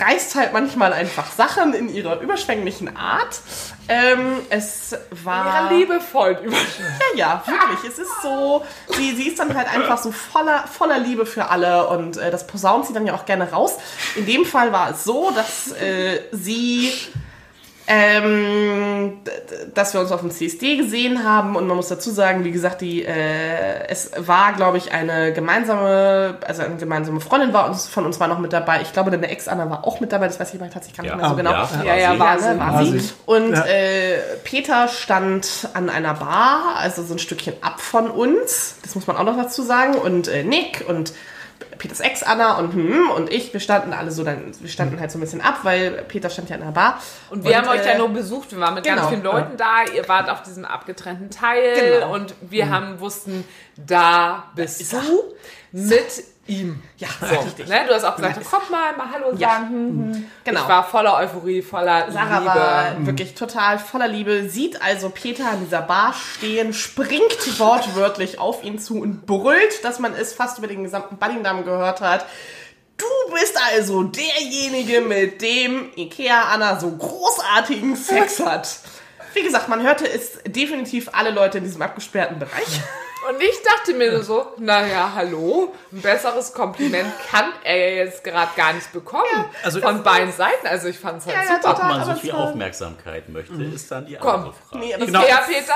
[0.00, 3.40] reißt halt manchmal einfach Sachen in ihrer überschwänglichen Art.
[3.88, 6.38] Ähm, es war ja, liebevoll
[7.14, 7.92] ja, ja, wirklich.
[7.92, 8.64] Es ist so,
[8.96, 12.46] sie, sie ist dann halt einfach so voller, voller Liebe für alle und äh, das
[12.46, 13.76] posaunt sie dann ja auch gerne raus.
[14.16, 16.92] In dem Fall war es so, dass äh, sie
[17.86, 19.18] ähm,
[19.74, 22.80] dass wir uns auf dem CSD gesehen haben und man muss dazu sagen, wie gesagt,
[22.80, 28.06] die äh, es war, glaube ich, eine gemeinsame, also eine gemeinsame Freundin war uns von
[28.06, 28.80] uns war noch mit dabei.
[28.82, 31.10] Ich glaube, deine Ex-Anna war auch mit dabei, das weiß ich aber tatsächlich gar nicht
[31.12, 31.16] Ja.
[31.16, 31.50] mehr so genau.
[31.50, 32.58] Ja, Ja, ja, war Ja, ne, sie.
[32.60, 32.98] war War sie.
[32.98, 33.10] sie.
[33.26, 33.64] Und Ja.
[33.66, 38.76] äh, Peter stand an einer Bar, also so ein Stückchen ab von uns.
[38.82, 39.94] Das muss man auch noch dazu sagen.
[39.96, 41.12] Und äh, Nick und
[41.78, 45.10] Peters Ex Anna und hm, und ich, wir standen alle so dann, wir standen halt
[45.10, 47.00] so ein bisschen ab, weil Peter stand ja an der Bar.
[47.30, 49.08] Und wir haben euch äh, ja nur besucht, wir waren mit ganz genau.
[49.10, 52.14] vielen Leuten da, ihr wart auf diesem abgetrennten Teil Genau.
[52.14, 53.44] und wir haben wussten,
[53.76, 54.96] da bist du
[55.72, 56.82] mit ihm.
[56.98, 57.68] Ja, So, richtig.
[57.68, 57.84] ne?
[57.88, 59.48] Du hast auch gesagt, komm mal, mal Hallo Ja.
[59.50, 59.68] sagen.
[59.68, 60.30] Hm, hm.
[60.44, 60.62] Genau.
[60.62, 62.54] Ich war voller Euphorie, voller Sarah Liebe.
[62.54, 68.62] war wirklich total voller Liebe, sieht also Peter an dieser Bar stehen, springt wortwörtlich auf
[68.62, 72.26] ihn zu und brüllt, dass man es fast über den gesamten Buddingdamm gehört hat.
[72.96, 78.68] Du bist also derjenige, mit dem Ikea Anna so großartigen Sex hat.
[79.32, 82.80] Wie gesagt, man hörte es definitiv alle Leute in diesem abgesperrten Bereich.
[83.28, 88.72] Und ich dachte mir so, naja, hallo, ein besseres Kompliment kann er jetzt gerade gar
[88.74, 89.24] nicht bekommen.
[89.62, 90.66] also- von beiden Seiten.
[90.66, 91.70] Also ich fand es halt Ja, ja, super.
[91.70, 94.30] Ob man so viel Aufmerksamkeit möchte, ist dann die Komm.
[94.34, 94.84] andere Frage.
[94.84, 95.22] Nee, aber Genau.
[95.26, 95.74] Ja, Peter,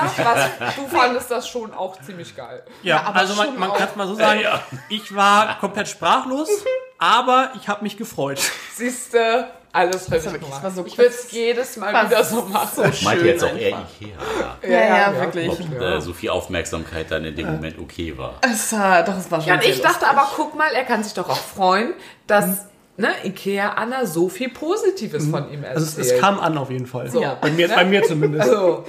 [0.59, 2.63] was, du fandest das schon auch ziemlich geil.
[2.83, 4.61] Ja, aber also man, man kann es mal so sagen, Ja.
[4.89, 6.49] ich war komplett sprachlos,
[6.99, 8.39] aber ich habe mich gefreut.
[8.75, 10.75] Siehste, alles richtig wirklich- gemacht.
[10.75, 12.69] so ich würde es jedes Mal wieder so machen.
[12.93, 13.61] so Meint jetzt auch einfach.
[13.61, 15.49] eher Ikea, Ja, ja, wirklich.
[15.49, 18.35] ob äh, so viel Aufmerksamkeit dann in dem Moment okay war.
[18.41, 20.07] Es war, doch, es war schon Ja, und sehr ich dachte lustig.
[20.09, 21.93] aber, guck mal, er kann sich doch auch freuen,
[22.27, 22.65] dass
[22.97, 25.77] ne, Ikea Anna so viel Positives von ihm erzählt.
[25.87, 27.09] Also es, es kam an auf jeden Fall.
[27.09, 27.23] So.
[27.41, 28.49] Bei, mir, bei mir zumindest.
[28.49, 28.85] Also,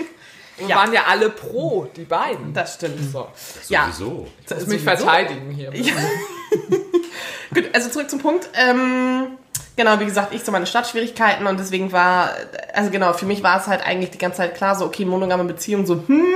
[0.56, 0.76] wir Ja.
[0.76, 2.52] waren ja alle pro, die beiden.
[2.52, 2.98] Das stimmt.
[3.12, 3.28] So,
[3.68, 3.84] Ja.
[3.92, 4.26] Sowieso.
[4.44, 5.04] ich muss mich sowieso.
[5.04, 5.70] verteidigen hier.
[7.54, 8.48] Gut, also zurück zum Punkt.
[8.54, 9.38] Ähm,
[9.80, 12.32] genau, wie gesagt, ich so meine Startschwierigkeiten und deswegen war,
[12.74, 15.44] also genau, für mich war es halt eigentlich die ganze Zeit klar, so, okay, monogame
[15.44, 16.26] Beziehung, so, hm,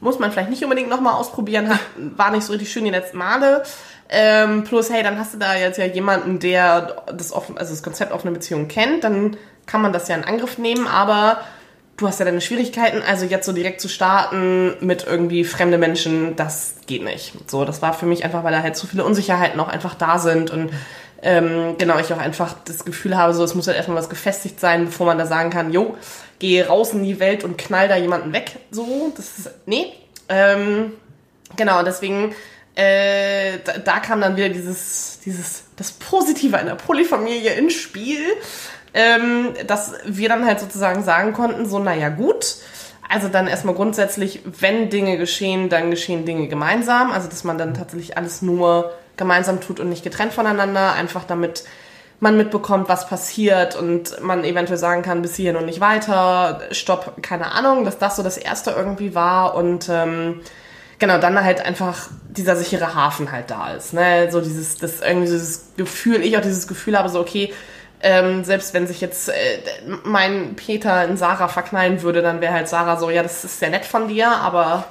[0.00, 1.78] muss man vielleicht nicht unbedingt nochmal ausprobieren,
[2.16, 3.62] war nicht so richtig schön die letzten Male.
[4.08, 7.84] Ähm, plus, hey, dann hast du da jetzt ja jemanden, der das, offen, also das
[7.84, 11.38] Konzept offene Beziehung kennt, dann kann man das ja in Angriff nehmen, aber
[11.96, 16.34] du hast ja deine Schwierigkeiten, also jetzt so direkt zu starten mit irgendwie fremde Menschen,
[16.34, 17.32] das geht nicht.
[17.46, 20.18] So, das war für mich einfach, weil da halt so viele Unsicherheiten auch einfach da
[20.18, 20.72] sind und
[21.22, 24.58] ähm, genau, ich auch einfach das Gefühl habe, so, es muss halt erstmal was gefestigt
[24.58, 25.96] sein, bevor man da sagen kann, jo,
[26.40, 28.56] geh raus in die Welt und knall da jemanden weg.
[28.72, 29.92] So, das ist, nee.
[30.28, 30.92] Ähm,
[31.56, 32.34] genau, deswegen,
[32.74, 38.24] äh, da, da kam dann wieder dieses, dieses, das Positive einer Polyfamilie ins Spiel,
[38.92, 42.56] ähm, dass wir dann halt sozusagen sagen konnten, so, naja, gut.
[43.08, 47.12] Also dann erstmal grundsätzlich, wenn Dinge geschehen, dann geschehen Dinge gemeinsam.
[47.12, 51.64] Also dass man dann tatsächlich alles nur gemeinsam tut und nicht getrennt voneinander, einfach damit
[52.20, 57.20] man mitbekommt, was passiert und man eventuell sagen kann, bis hierhin und nicht weiter, stopp,
[57.20, 60.40] keine Ahnung, dass das so das erste irgendwie war und ähm,
[61.00, 65.26] genau, dann halt einfach dieser sichere Hafen halt da ist, ne, so dieses, das irgendwie
[65.26, 67.52] so dieses Gefühl, ich auch dieses Gefühl habe, so okay,
[68.02, 69.58] ähm, selbst wenn sich jetzt äh,
[70.04, 73.70] mein Peter in Sarah verknallen würde, dann wäre halt Sarah so, ja, das ist sehr
[73.70, 74.84] nett von dir, aber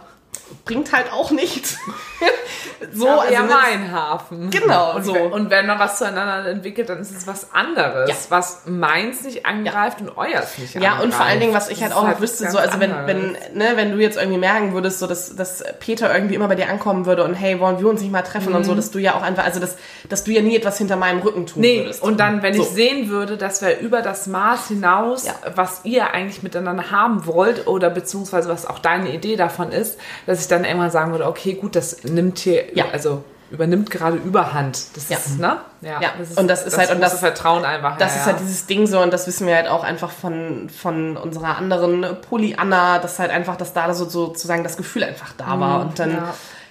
[0.66, 1.78] bringt halt auch nichts.
[2.94, 4.50] so, Aber also ja, mein Hafen.
[4.50, 5.14] Genau, und so.
[5.14, 8.16] Wenn, und wenn man was zueinander entwickelt, dann ist es was anderes, Ja.
[8.30, 11.04] was meins nicht angreift und euers nicht Ja, angreift.
[11.06, 12.80] und vor allen Dingen, was ich Das halt ist auch noch was wüsste, so, also
[12.80, 13.36] wenn, anderes.
[13.52, 16.56] wenn, ne, wenn du jetzt irgendwie merken würdest, so, dass, dass Peter irgendwie immer bei
[16.56, 19.00] dir ankommen würde und hey, wollen wir uns nicht mal treffen und so, dass du
[19.00, 19.78] ja auch einfach, also dass,
[20.10, 21.62] dass du ja nie etwas hinter meinem Rücken tun Mhm.
[21.62, 22.02] Nee, würdest.
[22.02, 22.64] und dann, wenn So.
[22.64, 25.34] ich sehen würde, dass wir über das Maß hinaus, Ja.
[25.56, 30.40] was ihr eigentlich miteinander haben wollt oder beziehungsweise was auch deine Idee davon ist, dass
[30.42, 32.86] ich dann irgendwann sagen würde, okay, gut, das nimmt hier, Ja.
[32.92, 34.96] also übernimmt gerade Überhand.
[34.96, 35.18] Das Ja.
[35.18, 35.58] ist, ne?
[35.82, 37.98] Ja, Ja, und das ist halt- und das- Vertrauen einfach.
[37.98, 40.70] Das ja, ist halt dieses Ding so und das wissen wir halt auch einfach von,
[40.70, 45.60] von unserer anderen Polyanna, dass halt einfach, dass da so sozusagen das Gefühl einfach da
[45.60, 45.82] war.
[45.82, 46.20] Und dann, Mhm,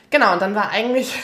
[0.09, 1.19] genau, und dann war eigentlich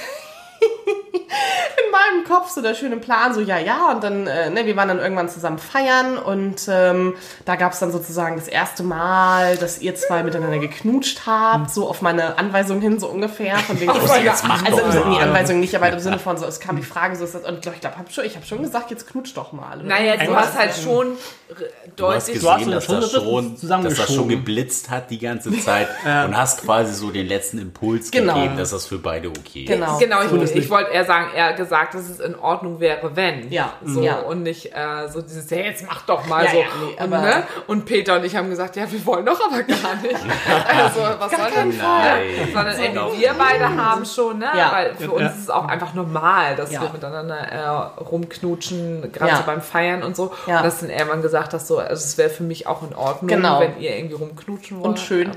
[2.13, 4.89] meinem Kopf so der schöne Plan, so ja, ja, und dann, äh, ne, wir waren
[4.89, 9.81] dann irgendwann zusammen feiern und ähm, da gab es dann sozusagen das erste Mal, dass
[9.81, 13.57] ihr zwei miteinander geknutscht habt, so auf meine Anweisung hin, so ungefähr.
[13.59, 15.23] Von wegen, Ach, jetzt mach also doch im Sinne, nee, mal.
[15.29, 17.65] Anweisung nicht, aber im Sinne von so, es kam die Frage so, ist das, und
[17.67, 19.79] ich glaube, hab schon, ich habe schon gesagt, jetzt knutscht doch mal.
[19.79, 19.87] oder?
[19.89, 21.07] Naja, du hast halt schon
[21.49, 21.57] r-
[21.97, 22.43] Du hast deutlich.
[22.43, 26.37] Du hast gesehen, dass das schon, dass das schon geblitzt hat die ganze Zeit und
[26.37, 28.35] hast quasi so den letzten Impuls Genau.
[28.35, 29.69] gegeben, dass das für beide okay ist.
[29.69, 29.97] Genau.
[29.99, 30.57] Genau, ist ich, nicht.
[30.57, 33.51] ich wollte eher sagen, eher gesagt, gesagt, dass es in Ordnung wäre, wenn.
[33.51, 33.73] Ja.
[33.85, 34.17] So, Ja.
[34.21, 36.57] und nicht äh, so dieses, ja, jetzt mach doch mal Ja, so.
[36.59, 37.43] ja, nee, und, aber- ne?
[37.67, 40.15] und Peter und ich haben gesagt, ja, wir wollen doch aber gar nicht.
[40.15, 42.23] also, was soll denn Nein.
[42.53, 44.47] Sondern irgendwie wir beide haben schon, ne?
[44.57, 44.73] Ja.
[44.73, 45.29] Weil für uns Ja.
[45.29, 46.83] ist es auch einfach normal, dass Ja.
[46.83, 49.37] wir miteinander äh, rumknutschen, gerade Ja.
[49.39, 50.33] so beim Feiern und so.
[50.47, 50.59] Ja.
[50.59, 53.29] Und dass dann irgendwann gesagt hast, so, also es wäre für mich auch in Ordnung,
[53.29, 53.61] Genau.
[53.61, 54.87] wenn ihr irgendwie rumknutschen wollt.
[54.89, 55.31] Und schön.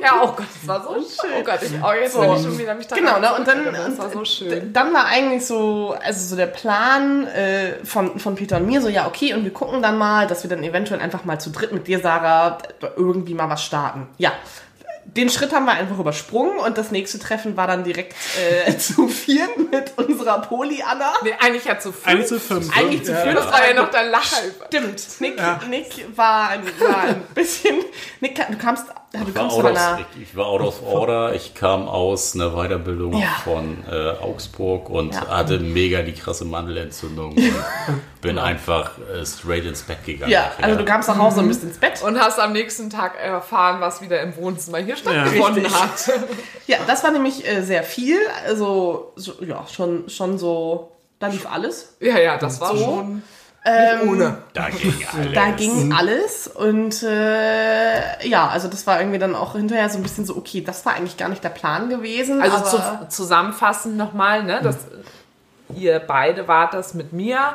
[0.00, 0.22] Ja, so?
[0.22, 1.30] oh Gott, das war so schön.
[1.40, 2.20] Oh Gott, ich, oh, jetzt So.
[2.20, 3.34] bin ich schon wieder mich daran Genau, ne?
[3.34, 4.72] Und dann, das war so schön.
[4.72, 8.88] dann war eigentlich so, also so der Plan äh, von, von Peter und mir so,
[8.88, 11.72] ja, okay, und wir gucken dann mal, dass wir dann eventuell einfach mal zu dritt
[11.72, 12.58] mit dir, Sarah,
[12.96, 14.08] irgendwie mal was starten.
[14.18, 14.32] Ja.
[15.04, 18.14] Den Schritt haben wir einfach übersprungen und das nächste Treffen war dann direkt
[18.66, 21.12] äh, zu viert mit unserer Poli-Anna.
[21.22, 22.06] Nee, eigentlich ja zu fünf.
[22.06, 22.76] Eigentlich zu fünf.
[22.78, 23.18] Eigentlich zu Ja.
[23.18, 23.34] fünf.
[23.34, 24.36] Das war ja noch der Lacher.
[24.68, 25.02] Stimmt.
[25.20, 27.76] Nick, Nick war, ein, war ein bisschen.
[28.20, 28.84] Nick, du kamst,
[29.14, 29.98] Ich war, einer.
[30.16, 31.34] ich, ich war out of order.
[31.34, 33.28] Ich kam aus einer Weiterbildung Ja.
[33.44, 35.28] von äh, Augsburg und Ja.
[35.28, 37.52] hatte mega die krasse Mandelentzündung und
[38.22, 40.32] bin einfach äh, straight ins Bett gegangen.
[40.32, 42.00] Ja, also du kamst nach Hause und bist ins Bett.
[42.02, 46.10] Und hast am nächsten Tag erfahren, was wieder im Wohnzimmer hier stattgefunden hat.
[46.66, 48.16] Ja, das war nämlich äh, sehr viel.
[48.46, 50.92] Also, so, ja, schon, schon so.
[51.18, 51.96] Da lief alles.
[52.00, 52.82] Ja, ja, das war So.
[52.84, 53.22] schon
[53.64, 54.38] Ähm, ohne.
[54.54, 55.34] da ging alles.
[55.34, 60.02] Da ging alles und äh, ja, also das war irgendwie dann auch hinterher so ein
[60.02, 62.42] bisschen so, okay, das war eigentlich gar nicht der Plan gewesen.
[62.42, 64.78] Also aber, zu, zusammenfassend nochmal, ne, dass
[65.76, 67.54] ihr beide wart das mit mir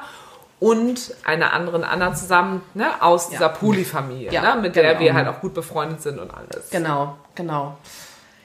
[0.60, 5.00] und einer anderen Anna zusammen, ne, aus dieser Poli-Familie, Ja, ne, mit der genau.
[5.02, 6.70] wir halt auch gut befreundet sind und alles.
[6.72, 7.78] Genau, genau.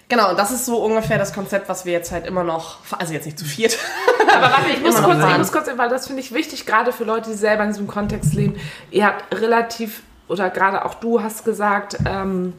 [0.09, 3.15] Genau, und das ist so ungefähr das Konzept, was wir jetzt halt immer noch, also
[3.15, 3.79] jetzt nicht zu viert,
[4.35, 7.05] Aber warte, ich muss kurz, ich muss kurz, weil das finde ich wichtig, gerade für
[7.05, 8.57] Leute, die selber in diesem Kontext leben.
[8.91, 12.55] Ihr habt relativ, oder gerade auch du hast gesagt, ähm,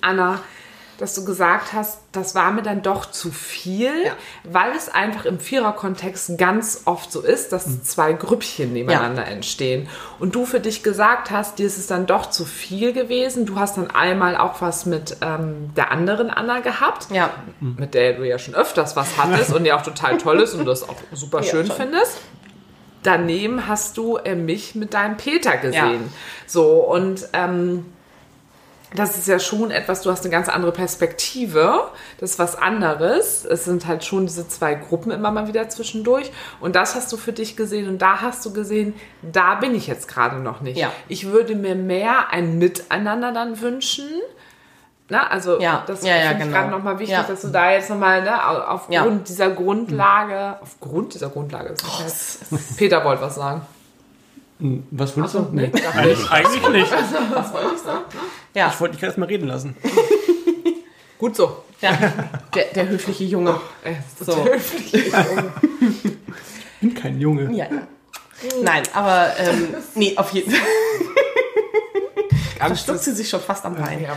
[0.00, 0.40] Anna,
[1.02, 4.12] dass du gesagt hast, das war mir dann doch zu viel, Ja.
[4.44, 9.88] weil es einfach im Vierer-Kontext ganz oft so ist, dass zwei Grüppchen nebeneinander entstehen.
[10.20, 13.46] Und du für dich gesagt hast, dir ist es dann doch zu viel gewesen.
[13.46, 17.30] Du hast dann einmal auch was mit ähm, der anderen Anna gehabt ja,
[17.60, 20.66] mit der du ja schon öfters was hattest und ja auch total toll ist und
[20.66, 21.74] das auch super Ja, schön schon.
[21.76, 22.18] findest.
[23.02, 25.74] Daneben hast du äh, mich mit deinem Peter gesehen.
[25.82, 25.98] Ja.
[26.46, 27.86] So, und ähm,
[28.94, 31.88] das ist ja schon etwas, du hast eine ganz andere Perspektive.
[32.18, 33.44] Das ist was anderes.
[33.44, 36.30] Es sind halt schon diese zwei Gruppen immer mal wieder zwischendurch.
[36.60, 39.86] Und das hast du für dich gesehen und da hast du gesehen, da bin ich
[39.86, 40.76] jetzt gerade noch nicht.
[40.78, 40.92] Ja.
[41.08, 44.08] Ich würde mir mehr ein Miteinander dann wünschen.
[45.08, 45.82] Na, also Ja.
[45.86, 46.56] das Ja, ja, finde ich genau.
[46.58, 47.22] gerade nochmal wichtig, Ja.
[47.24, 49.06] dass du da jetzt nochmal ne, au- aufgrund Ja.
[49.26, 51.84] dieser Grundlage, aufgrund dieser Grundlage, ist
[52.50, 53.62] halt- Peter wollte was sagen.
[54.92, 55.56] Was willst Achso, du?
[55.56, 56.92] nee, Eigentlich, eigentlich nicht.
[57.34, 58.04] Was wollte ich sagen?
[58.54, 59.76] ja, Ich wollte dich erst mal reden lassen.
[61.18, 61.64] Gut so.
[61.80, 61.96] ja.
[62.54, 63.60] Der, der höfliche Junge.
[63.84, 64.44] Ey, das ist So.
[64.44, 64.94] höflich.
[64.94, 67.52] Ich bin kein Junge.
[67.56, 67.66] Ja.
[68.62, 70.60] Nein, aber ähm, nee, auf jeden Fall.
[72.68, 74.02] Da stuckt sie sich schon fast am Bein.
[74.02, 74.16] Ja.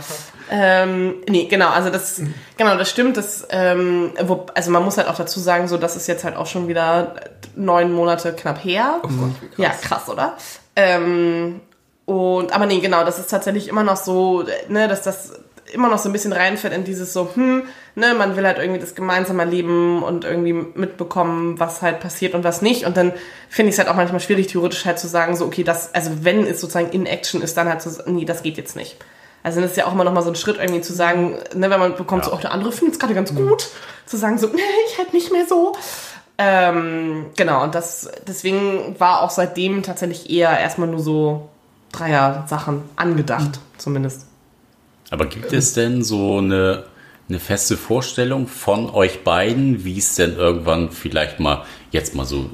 [0.50, 2.20] Ähm, nee, genau, also das,
[2.56, 3.16] genau, das stimmt.
[3.16, 6.36] Das, ähm, wo, also man muss halt auch dazu sagen, so, das ist jetzt halt
[6.36, 7.14] auch schon wieder
[7.54, 9.00] neun Monate knapp her.
[9.02, 9.56] Oh Gott, wie krass.
[9.58, 10.36] Ja, krass, oder?
[10.76, 11.60] Ähm,
[12.04, 15.32] und, aber nee, genau, das ist tatsächlich immer noch so, ne, dass das
[15.72, 17.64] immer noch so ein bisschen reinfällt in dieses so, hm,
[17.94, 22.44] ne, man will halt irgendwie das gemeinsame Leben und irgendwie mitbekommen, was halt passiert und
[22.44, 22.84] was nicht.
[22.84, 23.12] Und dann
[23.48, 26.10] finde ich es halt auch manchmal schwierig, theoretisch halt zu sagen, so, okay, das, also
[26.22, 28.96] wenn es sozusagen in Action ist, dann halt so, nee, das geht jetzt nicht.
[29.42, 31.70] Also das ist ja auch immer noch mal so ein Schritt irgendwie zu sagen, ne,
[31.70, 33.68] wenn man bekommt, so, auch der andere findet es gerade ganz gut,
[34.04, 35.74] zu sagen so, nee, ich halt nicht mehr so.
[36.38, 41.48] Ähm, genau, und das, deswegen war auch seitdem tatsächlich eher erstmal nur so
[41.92, 44.26] Dreier-Sachen angedacht, zumindest.
[45.10, 46.84] Aber gibt es denn so eine,
[47.28, 52.50] eine feste Vorstellung von euch beiden, wie es denn irgendwann vielleicht mal, jetzt mal so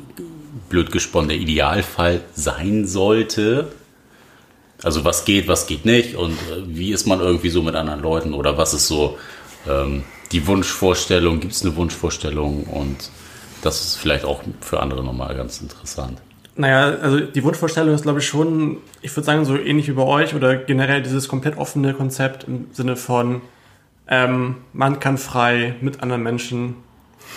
[0.69, 3.73] blöd gesponnen, der Idealfall sein sollte?
[4.83, 8.03] Also was geht, was geht nicht und äh, wie ist man irgendwie so mit anderen
[8.03, 9.17] Leuten oder was ist so
[9.69, 13.11] ähm, die Wunschvorstellung, gibt es eine Wunschvorstellung und
[13.63, 16.21] das ist vielleicht auch für andere nochmal ganz interessant.
[16.55, 20.03] Naja, also die Wunschvorstellung ist, glaube ich, schon, ich würde sagen, so ähnlich wie bei
[20.03, 23.41] euch oder generell dieses komplett offene Konzept im Sinne von,
[24.07, 26.77] ähm, man kann frei mit anderen Menschen,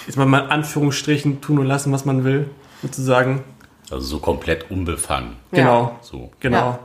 [0.06, 2.50] jetzt mal in Anführungsstrichen, tun und lassen, was man will,
[2.82, 3.44] sozusagen.
[3.90, 5.38] Also so komplett unbefangen.
[5.52, 5.98] Genau.
[6.02, 6.32] So.
[6.40, 6.58] Genau.
[6.58, 6.80] Ja.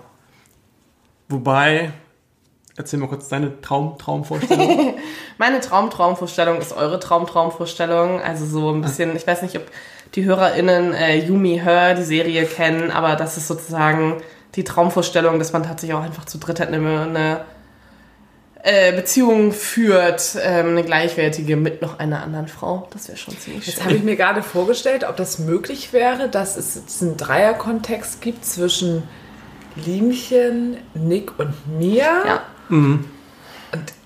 [1.28, 1.92] Wobei,
[2.76, 4.94] erzähl mal kurz deine Traum, Traumvorstellung.
[5.38, 8.20] Meine Traum-Traumvorstellung ist eure Traum-Traumvorstellung.
[8.20, 9.64] Also so ein bisschen, ich weiß nicht, ob
[10.14, 14.22] die HörerInnen äh, Yumi Her, die Serie kennen, aber das ist sozusagen
[14.56, 17.44] die Traumvorstellung, dass man tatsächlich auch einfach zu dritt halt eine, eine
[18.62, 22.88] äh, Beziehung führt, ähm, eine gleichwertige mit noch einer anderen Frau.
[22.92, 23.84] Das wäre schon ziemlich Jetzt schön.
[23.84, 28.44] habe ich mir gerade vorgestellt, ob das möglich wäre, dass es jetzt einen Dreierkontext gibt
[28.44, 29.04] zwischen
[29.76, 32.02] Liemchen, Nick und mir.
[32.02, 32.42] Ja.
[32.68, 33.04] Und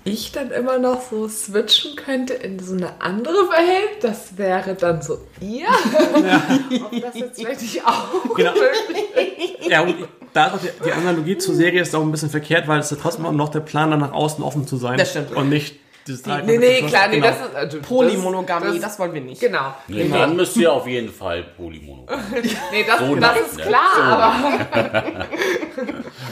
[0.05, 4.01] ich dann immer noch so switchen könnte in so eine andere Welt.
[4.03, 5.67] Das wäre dann so ihr.
[5.67, 8.51] Ob das jetzt vielleicht nicht auch Genau.
[8.51, 9.67] möglich ist.
[9.69, 9.95] Ja, und
[10.31, 12.91] da ist auch die, die Analogie zur Serie ist auch ein bisschen verkehrt, weil es
[12.91, 14.97] ja trotzdem auch noch der Plan, dann nach außen offen zu sein.
[14.99, 15.31] Das stimmt.
[15.31, 15.75] Und nicht
[16.07, 17.27] dieses Nee, nee, klar, nee, genau.
[17.27, 17.55] das ist...
[17.55, 19.41] Also, Polymonogamie, das, das, wollen wir nicht.
[19.41, 19.73] Genau.
[19.87, 22.19] Nee, dann müsst ihr auf jeden Fall Polymonogam.
[22.71, 23.63] Nee, das, So das nicht, ist ne?
[23.63, 24.01] klar, So.
[24.03, 25.25] aber...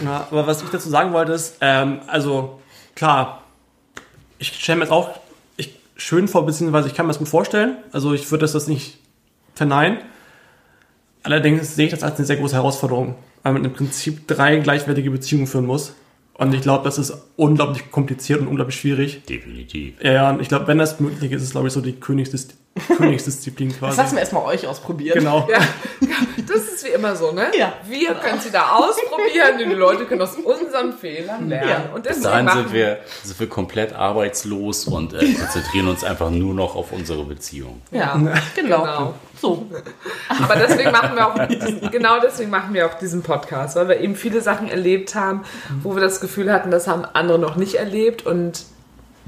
[0.03, 2.59] Ja, aber was ich dazu sagen wollte ist, ähm, also
[2.95, 3.43] klar,
[4.44, 5.10] ich stelle mir jetzt auch
[5.58, 7.78] ich, schön vor, beziehungsweise ich kann mir das gut vorstellen.
[7.91, 8.98] Also ich würde das nicht
[9.56, 10.00] verneinen.
[11.24, 15.10] Allerdings sehe ich das als eine sehr große Herausforderung, weil man im Prinzip drei gleichwertige
[15.10, 15.94] Beziehungen führen muss.
[16.36, 19.24] Und ich glaube, das ist unglaublich kompliziert und unglaublich schwierig.
[19.26, 20.02] Definitiv.
[20.02, 21.94] Ja, ja, und ich glaube, wenn das möglich ist, ist es, glaube ich, so die
[21.94, 22.50] Königsdis
[22.98, 23.98] Königsdisziplin Das quasi.
[23.98, 25.20] lassen wir erstmal euch ausprobieren.
[25.20, 25.48] Genau.
[25.50, 25.60] Ja,
[26.48, 27.48] das ist wie immer so, ne?
[27.58, 27.74] Ja.
[27.88, 31.70] Wir können sie da ausprobieren und die Leute können aus unseren Fehlern lernen.
[31.70, 31.86] Ja.
[31.94, 36.54] Und deswegen machen sind wir, sind wir komplett arbeitslos und äh, konzentrieren uns einfach nur
[36.54, 37.82] noch auf unsere Beziehung.
[37.91, 38.14] Ja,
[38.56, 38.82] Genau.
[38.82, 39.14] genau.
[39.41, 39.66] So.
[40.41, 44.00] Aber deswegen machen wir auch diesen, genau deswegen machen wir auch diesen Podcast, weil wir
[44.00, 45.44] eben viele Sachen erlebt haben,
[45.82, 48.64] wo wir das Gefühl hatten, das haben andere noch nicht erlebt und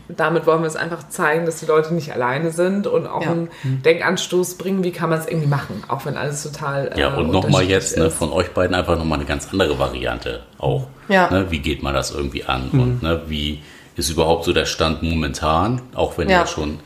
[0.08, 3.32] damit wollen wir es einfach zeigen, dass die Leute nicht alleine sind und auch Ja.
[3.32, 7.16] einen Denkanstoß bringen, wie kann man es irgendwie machen, auch wenn alles total äh, Ja,
[7.16, 10.88] und nochmal jetzt ne, von euch beiden einfach nochmal eine ganz andere Variante auch.
[11.10, 11.30] Ja.
[11.32, 13.62] Ne, wie geht man das irgendwie an und ne, wie
[13.96, 16.42] ist überhaupt so der Stand momentan, auch wenn Ja.
[16.42, 16.80] ihr schon ein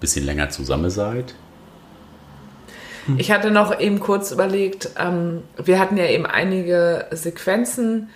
[0.00, 1.34] bisschen länger zusammen seid?
[3.16, 8.10] Ich hatte noch eben kurz überlegt, ähm, wir hatten ja eben einige Sequenzen.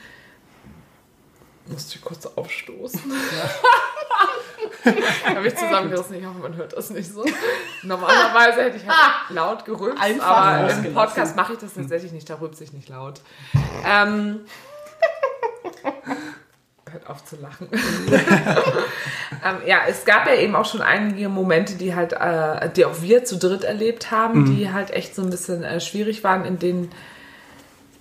[1.67, 3.01] Musste ich kurz aufstoßen.
[5.25, 6.17] Habe ich zusammengerissen.
[6.17, 7.25] Ich hoffe, man hört das nicht so.
[7.83, 10.93] Normalerweise hätte ich halt laut gerülpst, Einfach aber im.
[10.95, 12.29] Podcast mache ich das tatsächlich nicht.
[12.29, 13.21] Da rülpse ich nicht laut.
[13.87, 14.41] Ähm,
[16.91, 17.69] hört auf zu lachen.
[17.73, 23.01] ähm, ja, es gab ja eben auch schon einige Momente, die halt, äh, die auch
[23.01, 26.59] wir zu dritt erlebt haben, die halt echt so ein bisschen äh, schwierig waren, in
[26.59, 26.91] denen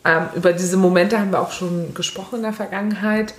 [0.05, 3.33] ähm, über diese Momente haben wir auch schon gesprochen in der Vergangenheit.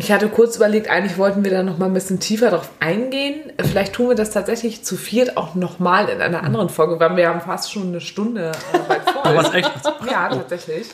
[0.00, 3.52] Ich hatte kurz überlegt, eigentlich wollten wir da noch mal ein bisschen tiefer drauf eingehen.
[3.60, 7.16] Vielleicht tun wir das tatsächlich zu viert auch noch mal in einer anderen Folge, weil
[7.16, 9.36] wir haben fast schon eine Stunde äh, bald voll.
[9.36, 9.72] Was echt?
[10.08, 10.86] Ja, tatsächlich.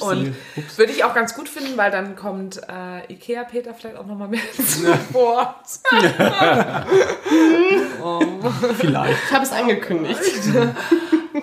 [0.00, 0.34] Und
[0.76, 4.28] würde ich auch ganz gut finden, weil dann kommt äh, Ikea Peter vielleicht auch nochmal
[4.28, 5.56] mehr zu Wort.
[8.78, 9.18] Vielleicht.
[9.24, 10.20] Ich habe es angekündigt.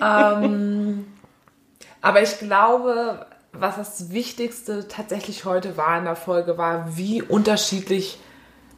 [2.00, 8.18] Aber ich glaube, was das Wichtigste tatsächlich heute war in der Folge, war, wie unterschiedlich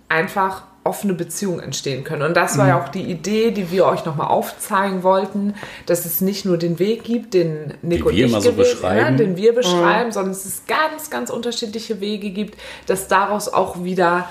[0.08, 2.22] einfach offene Beziehungen entstehen können.
[2.22, 5.54] Und das war ja auch die Idee, die wir euch nochmal aufzeigen wollten,
[5.84, 8.52] dass es nicht nur den Weg gibt, den Nick Die und wir ich immer so
[8.52, 8.98] gewählt- beschreiben.
[8.98, 13.84] Ja, den wir beschreiben, sondern dass es ganz, ganz unterschiedliche Wege gibt, dass daraus auch
[13.84, 14.30] wieder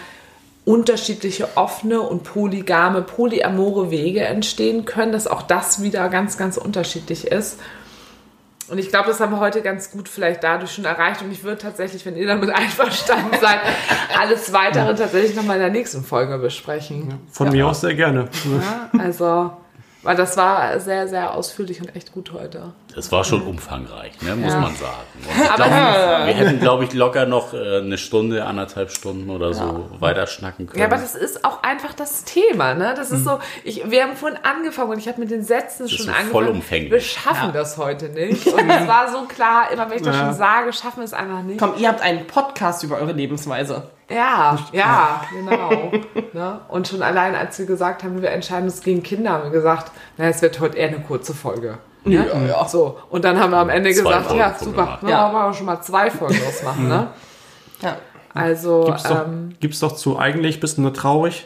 [0.66, 7.28] unterschiedliche offene und polygame, polyamore Wege entstehen können, dass auch das wieder ganz, ganz unterschiedlich
[7.28, 7.60] ist.
[8.70, 11.22] Und ich glaube, das haben wir heute ganz gut vielleicht dadurch schon erreicht.
[11.22, 13.60] Und ich würde tatsächlich, wenn ihr damit einverstanden seid,
[14.20, 17.20] alles weitere tatsächlich nochmal in der nächsten Folge besprechen.
[17.32, 18.28] Von mir aus sehr gerne.
[18.46, 19.52] Ja, also,
[20.04, 22.74] weil das war sehr, sehr ausführlich und echt gut heute.
[22.96, 24.60] Das war schon umfangreich, ne, muss Ja.
[24.60, 24.96] man sagen.
[25.56, 30.26] Glaub, wir hätten, glaube ich, locker noch äh, eine Stunde, anderthalb Stunden oder so weiter
[30.26, 30.80] schnacken können.
[30.80, 32.94] Ja, aber das ist auch einfach das Thema, ne?
[32.96, 35.92] Das ist so, ich, wir haben vorhin angefangen und ich habe mit den Sätzen ist
[35.92, 36.32] schon so angefangen.
[36.32, 36.92] vollumfänglich.
[36.92, 38.48] Wir schaffen das heute nicht.
[38.54, 40.26] Und es war so klar, immer wenn ich das Ja.
[40.26, 41.60] schon sage, schaffen wir es einfach nicht.
[41.60, 43.84] Komm, ihr habt einen Podcast über eure Lebensweise.
[44.10, 45.92] Ja, ja, genau.
[46.34, 46.62] ne?
[46.70, 49.92] Und schon allein, als wir gesagt haben, wir entscheiden uns gegen Kinder, haben wir gesagt,
[50.18, 51.78] na, es wird heute eher eine kurze Folge.
[52.12, 52.68] Ja, ja.
[52.68, 52.98] So.
[53.10, 55.10] Und dann haben wir am Ende Zwei gesagt, Folgen ja, super, ja.
[55.10, 55.34] Ja.
[55.34, 57.08] wollen wir schon mal zwei Folgen ausmachen, ne?
[57.82, 57.98] Ja.
[58.34, 61.46] Also, Gibt's doch, ähm, gibt's doch zu eigentlich bist du nur traurig,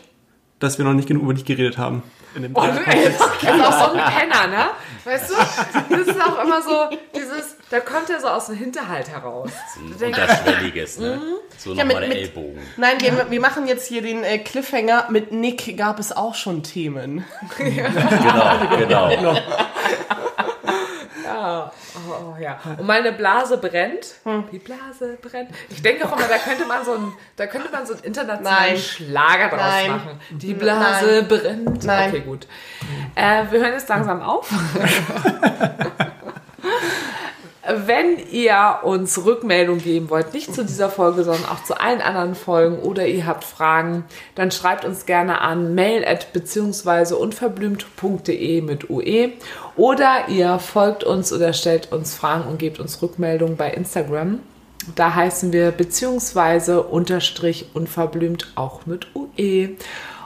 [0.60, 2.04] dass wir noch nicht genug über dich geredet haben.
[2.36, 4.66] In dem Oh, du ey, das ist auch so ein Penner, ne?
[5.04, 5.36] Weißt du?
[5.90, 9.50] Das ist auch immer so, dieses, da kommt er so aus dem Hinterhalt heraus.
[9.76, 11.20] ein denke- unterschwelliges, ne?
[11.58, 12.60] So Ja, nochmal mit- der Ellbogen.
[12.78, 15.08] Nein, wir, wir machen jetzt hier den äh, Cliffhanger.
[15.10, 17.26] Mit Nick gab es auch schon Themen.
[17.58, 19.36] Genau, genau.
[21.34, 22.60] Ja, oh, oh, ja.
[22.78, 24.16] Und meine Blase brennt.
[24.52, 25.50] Die Blase brennt.
[25.70, 28.74] Ich denke auch immer, da könnte man so ein, da könnte man so einen internationalen
[28.74, 28.78] Nein.
[28.78, 29.92] Schlager draus Nein.
[29.92, 30.20] machen.
[30.32, 31.84] Die Blase brennt.
[31.84, 32.10] Nein.
[32.10, 32.48] Okay, gut.
[33.16, 34.50] Äh, wir hören jetzt langsam auf.
[37.68, 42.34] Wenn ihr uns Rückmeldung geben wollt, nicht zu dieser Folge, sondern auch zu allen anderen
[42.34, 48.90] Folgen oder ihr habt Fragen, dann schreibt uns gerne an mail at beziehungsweise unverblümt.de mit
[48.90, 49.34] UE
[49.76, 54.40] oder ihr folgt uns oder stellt uns Fragen und gebt uns Rückmeldung bei Instagram.
[54.96, 59.76] Da heißen wir beziehungsweise unterstrich unverblümt auch mit UE.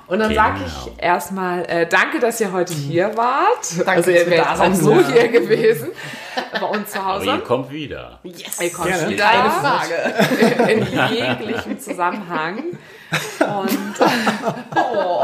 [0.07, 0.71] Und dann sage Genau.
[0.97, 3.75] ich erstmal, äh, danke, dass ihr heute hier wart.
[3.79, 5.89] Danke, also ihr wärt auch so hier gewesen
[6.59, 7.25] bei uns zu Aber Hause.
[7.25, 8.19] ihr kommt wieder.
[8.23, 8.61] Yes.
[8.61, 9.09] Ihr kommt Gerne.
[9.09, 10.71] wieder Keine Frage.
[10.71, 12.63] in jeglichem Zusammenhang.
[13.39, 13.79] Und
[14.75, 15.23] oh.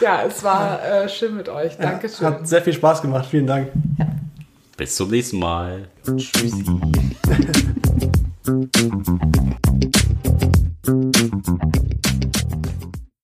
[0.00, 1.76] ja, es war äh, schön mit euch.
[1.76, 2.26] Dankeschön.
[2.26, 3.26] Hat sehr viel Spaß gemacht.
[3.30, 3.70] Vielen Dank.
[4.76, 5.88] Bis zum nächsten Mal.
[6.16, 6.64] Tschüssi.